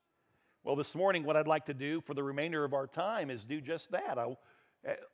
Well, 0.63 0.75
this 0.75 0.95
morning, 0.95 1.23
what 1.23 1.37
I'd 1.37 1.47
like 1.47 1.67
to 1.67 1.73
do 1.73 2.01
for 2.01 2.13
the 2.13 2.23
remainder 2.23 2.65
of 2.65 2.73
our 2.73 2.87
time 2.87 3.29
is 3.29 3.45
do 3.45 3.61
just 3.61 3.91
that. 3.91 4.17
I, 4.17 4.35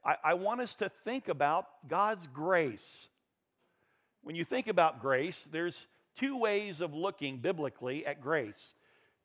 I, 0.04 0.16
I 0.24 0.34
want 0.34 0.62
us 0.62 0.74
to 0.76 0.90
think 1.04 1.28
about 1.28 1.68
God's 1.88 2.26
grace. 2.26 3.08
When 4.24 4.36
you 4.36 4.46
think 4.46 4.68
about 4.68 5.00
grace, 5.00 5.48
there's 5.52 5.86
two 6.16 6.38
ways 6.38 6.82
of 6.82 6.94
looking 6.94 7.38
biblically 7.38 8.06
at 8.06 8.22
grace. 8.22 8.74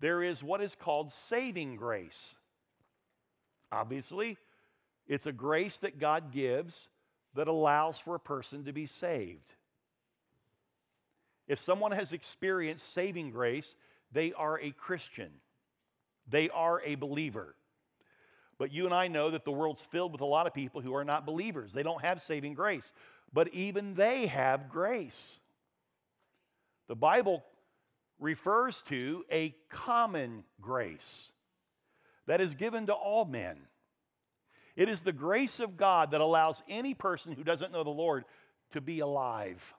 There 0.01 0.23
is 0.23 0.43
what 0.43 0.61
is 0.61 0.75
called 0.75 1.13
saving 1.13 1.77
grace. 1.77 2.37
Obviously, 3.73 4.37
it's 5.09 5.27
a 5.27 5.33
grace 5.33 5.79
that 5.79 5.99
God 5.99 6.33
gives 6.33 6.89
that 7.35 7.49
allows 7.49 7.99
for 7.99 8.15
a 8.15 8.21
person 8.21 8.65
to 8.65 8.73
be 8.73 8.87
saved. 8.87 9.53
If 11.47 11.59
someone 11.59 11.93
has 11.93 12.13
experienced 12.13 12.93
saving 12.93 13.31
grace, 13.31 13.75
they 14.13 14.33
are 14.35 14.61
a 14.61 14.71
Christian, 14.71 15.31
they 16.29 16.51
are 16.51 16.83
a 16.85 16.95
believer. 16.95 17.55
But 18.59 18.73
you 18.73 18.87
and 18.87 18.95
I 18.95 19.07
know 19.07 19.31
that 19.31 19.45
the 19.45 19.53
world's 19.53 19.83
filled 19.83 20.13
with 20.13 20.21
a 20.21 20.27
lot 20.27 20.49
of 20.49 20.53
people 20.53 20.81
who 20.81 20.95
are 20.95 21.05
not 21.05 21.25
believers. 21.25 21.73
They 21.73 21.85
don't 21.85 22.03
have 22.03 22.21
saving 22.21 22.55
grace. 22.55 22.93
But 23.33 23.49
even 23.55 23.95
they 23.95 24.27
have 24.27 24.69
grace. 24.69 25.39
The 26.89 26.97
Bible 26.97 27.45
refers 28.19 28.83
to 28.89 29.25
a 29.31 29.55
common 29.69 30.43
grace 30.61 31.31
that 32.27 32.41
is 32.41 32.57
given 32.57 32.87
to 32.87 32.93
all 32.93 33.25
men. 33.25 33.59
It 34.79 34.89
is 34.89 35.03
the 35.03 35.13
grace 35.13 35.59
of 35.59 35.77
God 35.77 36.13
that 36.13 36.21
allows 36.21 36.63
any 36.69 36.95
person 36.95 37.33
who 37.33 37.43
doesn't 37.43 37.73
know 37.73 37.83
the 37.83 37.91
Lord 37.91 38.25
to 38.71 38.81
be 38.81 39.01
alive. 39.01 39.75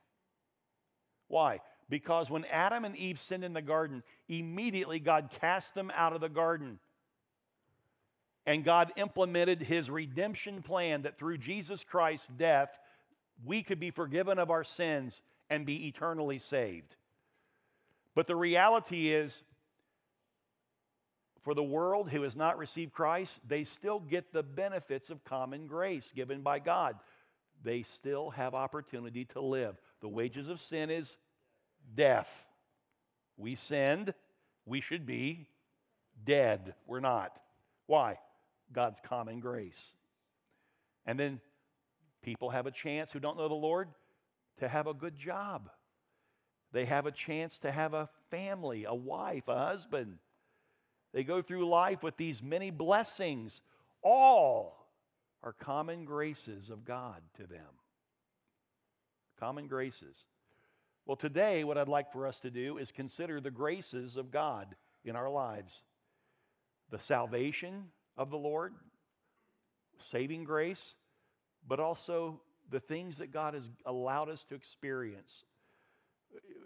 Why? 1.29 1.61
Because 1.87 2.29
when 2.29 2.43
Adam 2.51 2.83
and 2.83 2.97
Eve 2.97 3.17
sinned 3.17 3.45
in 3.45 3.53
the 3.53 3.61
garden, 3.61 4.03
immediately 4.27 4.99
God 4.99 5.29
cast 5.39 5.73
them 5.73 5.89
out 5.95 6.11
of 6.11 6.19
the 6.19 6.27
garden. 6.27 6.79
And 8.45 8.65
God 8.65 8.91
implemented 8.97 9.61
his 9.61 9.89
redemption 9.89 10.61
plan 10.61 11.03
that 11.03 11.17
through 11.17 11.37
Jesus 11.37 11.85
Christ's 11.85 12.27
death, 12.27 12.77
we 13.45 13.63
could 13.63 13.79
be 13.79 13.91
forgiven 13.91 14.37
of 14.37 14.51
our 14.51 14.65
sins 14.65 15.21
and 15.49 15.65
be 15.65 15.87
eternally 15.87 16.39
saved. 16.39 16.97
But 18.15 18.27
the 18.27 18.35
reality 18.35 19.13
is, 19.13 19.43
for 21.41 21.53
the 21.53 21.63
world 21.63 22.09
who 22.09 22.23
has 22.23 22.35
not 22.35 22.57
received 22.57 22.91
Christ, 22.91 23.41
they 23.47 23.63
still 23.63 23.99
get 23.99 24.33
the 24.33 24.43
benefits 24.43 25.09
of 25.09 25.23
common 25.23 25.67
grace 25.67 26.11
given 26.13 26.41
by 26.41 26.59
God. 26.59 26.97
They 27.63 27.83
still 27.83 28.31
have 28.31 28.53
opportunity 28.53 29.25
to 29.25 29.41
live. 29.41 29.79
The 30.01 30.07
wages 30.07 30.47
of 30.47 30.61
sin 30.61 30.89
is 30.89 31.17
death. 31.95 32.45
We 33.37 33.55
sinned, 33.55 34.13
we 34.65 34.81
should 34.81 35.05
be 35.05 35.47
dead. 36.23 36.75
We're 36.85 36.99
not. 36.99 37.31
Why? 37.85 38.19
God's 38.71 38.99
common 38.99 39.39
grace. 39.39 39.93
And 41.05 41.19
then 41.19 41.39
people 42.21 42.49
have 42.49 42.67
a 42.67 42.71
chance 42.71 43.11
who 43.11 43.19
don't 43.19 43.37
know 43.37 43.47
the 43.47 43.53
Lord 43.53 43.89
to 44.59 44.67
have 44.67 44.87
a 44.87 44.93
good 44.93 45.17
job. 45.17 45.69
They 46.71 46.85
have 46.85 47.05
a 47.05 47.11
chance 47.11 47.57
to 47.59 47.71
have 47.71 47.93
a 47.93 48.09
family, 48.29 48.85
a 48.85 48.93
wife, 48.93 49.47
a 49.47 49.57
husband. 49.57 50.19
They 51.13 51.23
go 51.23 51.41
through 51.41 51.67
life 51.67 52.03
with 52.03 52.17
these 52.17 52.43
many 52.43 52.69
blessings. 52.69 53.61
All 54.01 54.87
are 55.43 55.53
common 55.53 56.05
graces 56.05 56.69
of 56.69 56.85
God 56.85 57.21
to 57.37 57.47
them. 57.47 57.79
Common 59.39 59.67
graces. 59.67 60.27
Well, 61.05 61.15
today, 61.15 61.63
what 61.63 61.77
I'd 61.77 61.87
like 61.87 62.11
for 62.11 62.27
us 62.27 62.39
to 62.41 62.51
do 62.51 62.77
is 62.77 62.91
consider 62.91 63.41
the 63.41 63.51
graces 63.51 64.17
of 64.17 64.31
God 64.31 64.75
in 65.03 65.15
our 65.15 65.29
lives 65.29 65.83
the 66.91 66.99
salvation 66.99 67.85
of 68.17 68.31
the 68.31 68.37
Lord, 68.37 68.73
saving 69.99 70.43
grace, 70.43 70.95
but 71.67 71.79
also 71.79 72.41
the 72.69 72.79
things 72.79 73.17
that 73.17 73.31
God 73.31 73.53
has 73.53 73.69
allowed 73.85 74.29
us 74.29 74.43
to 74.45 74.55
experience. 74.55 75.43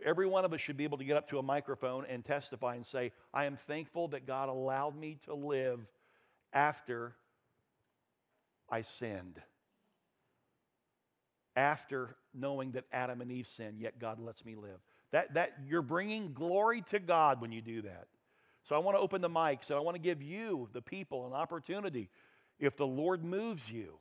Every 0.04 0.28
one 0.28 0.46
of 0.46 0.54
us 0.54 0.62
should 0.62 0.78
be 0.78 0.84
able 0.84 0.98
to 0.98 1.04
get 1.04 1.18
up 1.18 1.30
to 1.30 1.40
a 1.40 1.44
microphone 1.44 2.06
and 2.10 2.24
testify 2.24 2.76
and 2.76 2.86
say, 2.86 3.12
I 3.34 3.46
am 3.46 3.56
thankful 3.56 4.10
that 4.10 4.28
God 4.28 4.50
allowed 4.50 4.96
me 4.96 5.18
to 5.26 5.34
live 5.34 5.80
after 6.54 7.16
I 8.70 8.82
sinned 8.82 9.42
after 11.56 12.16
knowing 12.34 12.72
that 12.72 12.86
Adam 12.92 13.22
and 13.22 13.32
Eve 13.32 13.48
sinned, 13.48 13.80
yet 13.80 14.00
God 14.00 14.20
lets 14.20 14.44
me 14.46 14.56
live. 14.56 14.80
That, 15.12 15.36
that 15.36 15.54
you're 15.68 15.82
bringing 15.82 16.34
glory 16.34 16.82
to 16.88 17.00
God 17.00 17.40
when 17.42 17.52
you 17.52 17.62
do 17.62 17.84
that. 17.84 18.08
So 18.64 18.76
I 18.76 18.80
want 18.80 18.98
to 18.98 19.02
open 19.02 19.22
the 19.22 19.30
mic. 19.30 19.64
So 19.64 19.78
I 19.78 19.82
want 19.82 19.96
to 19.96 20.02
give 20.02 20.22
you, 20.22 20.70
the 20.74 20.82
people, 20.82 21.28
an 21.28 21.34
opportunity, 21.34 22.10
if 22.60 22.76
the 22.76 22.88
Lord 22.88 23.24
moves 23.24 23.70
you, 23.72 23.98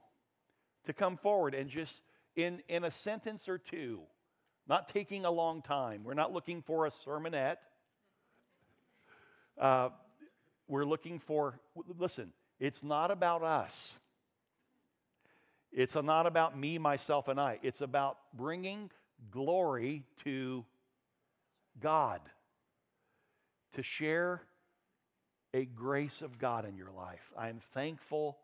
to 0.87 0.93
come 0.93 1.17
forward 1.17 1.55
and 1.55 1.69
just 1.69 2.03
in, 2.37 2.62
in 2.69 2.85
a 2.85 2.91
sentence 2.91 3.49
or 3.49 3.59
two, 3.59 4.01
not 4.68 4.88
taking 4.88 5.25
a 5.25 5.31
long 5.31 5.62
time. 5.62 6.05
We're 6.05 6.14
not 6.14 6.33
looking 6.33 6.62
for 6.62 6.87
a 6.87 6.90
sermonette. 6.90 7.57
Uh, 9.59 9.90
we're 10.68 10.85
looking 10.85 11.18
for, 11.18 11.59
listen, 11.98 12.33
it's 12.59 12.83
not 12.83 13.11
about 13.11 13.42
us. 13.42 13.96
It's 15.72 15.96
not 15.96 16.27
about 16.27 16.59
me, 16.59 16.79
myself, 16.79 17.29
and 17.29 17.40
I. 17.40 17.59
It's 17.62 17.81
about 17.81 18.18
bringing 18.35 18.90
glory 19.31 20.05
to 20.25 20.64
God, 21.81 22.20
to 23.75 23.83
share 23.83 24.42
a 25.55 25.64
grace 25.64 26.22
of 26.22 26.38
God 26.38 26.66
in 26.66 26.77
your 26.77 26.90
life. 26.90 27.33
I 27.37 27.48
am 27.48 27.61
thankful 27.72 28.38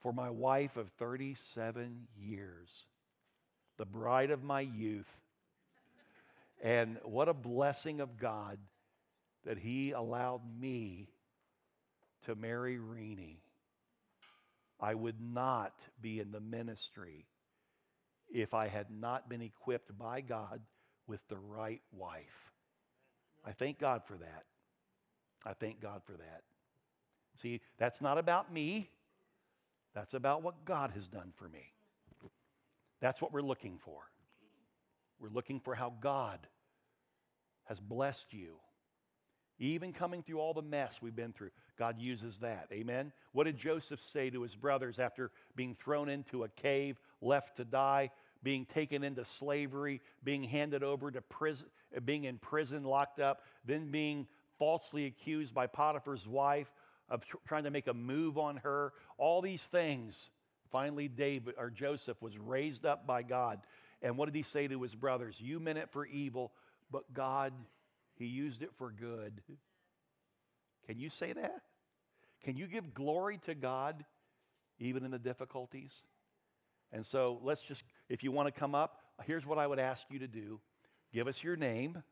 for 0.00 0.12
my 0.12 0.30
wife 0.30 0.76
of 0.76 0.90
37 0.98 2.08
years, 2.18 2.68
the 3.76 3.84
bride 3.84 4.30
of 4.30 4.42
my 4.42 4.60
youth. 4.60 5.10
And 6.62 6.98
what 7.04 7.28
a 7.28 7.34
blessing 7.34 8.00
of 8.00 8.18
God 8.18 8.58
that 9.44 9.58
He 9.58 9.92
allowed 9.92 10.42
me 10.58 11.08
to 12.26 12.34
marry 12.34 12.78
Renee. 12.78 13.40
I 14.80 14.94
would 14.94 15.20
not 15.20 15.74
be 16.00 16.20
in 16.20 16.30
the 16.30 16.40
ministry 16.40 17.26
if 18.32 18.54
I 18.54 18.68
had 18.68 18.86
not 18.90 19.28
been 19.28 19.42
equipped 19.42 19.96
by 19.96 20.20
God 20.20 20.60
with 21.06 21.20
the 21.28 21.36
right 21.36 21.82
wife. 21.92 22.52
I 23.46 23.52
thank 23.52 23.78
God 23.78 24.02
for 24.04 24.14
that. 24.14 24.44
I 25.44 25.52
thank 25.52 25.80
God 25.80 26.02
for 26.04 26.12
that. 26.12 26.42
See, 27.36 27.60
that's 27.78 28.00
not 28.00 28.16
about 28.18 28.52
me, 28.52 28.90
that's 29.94 30.14
about 30.14 30.42
what 30.42 30.64
God 30.64 30.92
has 30.94 31.08
done 31.08 31.32
for 31.36 31.48
me. 31.48 31.72
That's 33.04 33.20
what 33.20 33.34
we're 33.34 33.42
looking 33.42 33.76
for. 33.84 34.00
We're 35.20 35.28
looking 35.28 35.60
for 35.60 35.74
how 35.74 35.92
God 36.00 36.38
has 37.64 37.78
blessed 37.78 38.32
you 38.32 38.56
even 39.58 39.92
coming 39.92 40.22
through 40.22 40.40
all 40.40 40.52
the 40.52 40.62
mess 40.62 40.98
we've 41.00 41.14
been 41.14 41.32
through, 41.32 41.50
God 41.78 42.00
uses 42.00 42.38
that. 42.38 42.68
Amen? 42.72 43.12
What 43.32 43.44
did 43.44 43.56
Joseph 43.56 44.00
say 44.00 44.30
to 44.30 44.42
his 44.42 44.54
brothers 44.54 44.98
after 44.98 45.30
being 45.54 45.74
thrown 45.74 46.08
into 46.08 46.42
a 46.44 46.48
cave, 46.48 46.98
left 47.20 47.58
to 47.58 47.64
die, 47.64 48.10
being 48.42 48.66
taken 48.66 49.04
into 49.04 49.24
slavery, 49.24 50.00
being 50.22 50.42
handed 50.42 50.82
over 50.82 51.10
to 51.10 51.20
prison, 51.20 51.68
being 52.04 52.24
in 52.24 52.38
prison, 52.38 52.82
locked 52.84 53.20
up, 53.20 53.42
then 53.64 53.90
being 53.90 54.26
falsely 54.58 55.06
accused 55.06 55.54
by 55.54 55.66
Potiphar's 55.66 56.26
wife 56.26 56.72
of 57.08 57.24
tr- 57.24 57.36
trying 57.46 57.64
to 57.64 57.70
make 57.70 57.86
a 57.86 57.94
move 57.94 58.36
on 58.36 58.56
her? 58.58 58.92
All 59.18 59.40
these 59.40 59.64
things. 59.64 60.30
Finally, 60.70 61.08
David 61.08 61.54
or 61.58 61.70
Joseph 61.70 62.20
was 62.20 62.38
raised 62.38 62.84
up 62.84 63.06
by 63.06 63.22
God. 63.22 63.60
And 64.02 64.16
what 64.18 64.26
did 64.26 64.34
he 64.34 64.42
say 64.42 64.68
to 64.68 64.82
his 64.82 64.94
brothers? 64.94 65.40
You 65.40 65.60
meant 65.60 65.78
it 65.78 65.90
for 65.90 66.04
evil, 66.04 66.52
but 66.90 67.12
God 67.14 67.52
he 68.16 68.26
used 68.26 68.62
it 68.62 68.70
for 68.76 68.90
good. 68.90 69.42
Can 70.86 70.98
you 70.98 71.10
say 71.10 71.32
that? 71.32 71.62
Can 72.42 72.56
you 72.56 72.66
give 72.66 72.94
glory 72.94 73.38
to 73.46 73.54
God 73.54 74.04
even 74.78 75.04
in 75.04 75.10
the 75.10 75.18
difficulties? 75.18 76.04
And 76.92 77.04
so 77.04 77.40
let's 77.42 77.60
just, 77.60 77.82
if 78.08 78.22
you 78.22 78.30
want 78.30 78.46
to 78.46 78.52
come 78.52 78.74
up, 78.74 78.98
here's 79.24 79.46
what 79.46 79.58
I 79.58 79.66
would 79.66 79.78
ask 79.78 80.06
you 80.10 80.20
to 80.20 80.28
do 80.28 80.60
give 81.12 81.26
us 81.28 81.42
your 81.42 81.56
name 81.56 82.02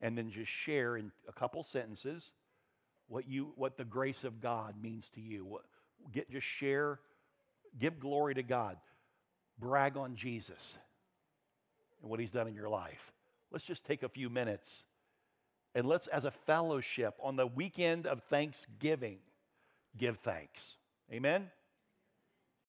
and 0.00 0.18
then 0.18 0.30
just 0.30 0.50
share 0.50 0.96
in 0.96 1.12
a 1.28 1.32
couple 1.32 1.62
sentences 1.62 2.32
what 3.08 3.28
you 3.28 3.52
what 3.56 3.76
the 3.76 3.84
grace 3.84 4.24
of 4.24 4.40
God 4.40 4.74
means 4.80 5.08
to 5.10 5.20
you. 5.20 5.44
What, 5.44 5.62
get 6.12 6.30
just 6.30 6.46
share, 6.46 7.00
give 7.78 8.00
glory 8.00 8.34
to 8.34 8.42
God, 8.42 8.76
brag 9.58 9.96
on 9.96 10.16
Jesus 10.16 10.78
and 12.02 12.10
what 12.10 12.20
He's 12.20 12.30
done 12.30 12.48
in 12.48 12.54
your 12.54 12.68
life. 12.68 13.12
Let's 13.52 13.64
just 13.64 13.84
take 13.84 14.02
a 14.02 14.08
few 14.08 14.30
minutes 14.30 14.84
And 15.74 15.86
let's, 15.86 16.06
as 16.06 16.24
a 16.24 16.30
fellowship, 16.30 17.14
on 17.22 17.36
the 17.36 17.46
weekend 17.46 18.06
of 18.06 18.22
Thanksgiving, 18.24 19.18
give 19.96 20.18
thanks. 20.18 20.76
Amen? 21.12 21.50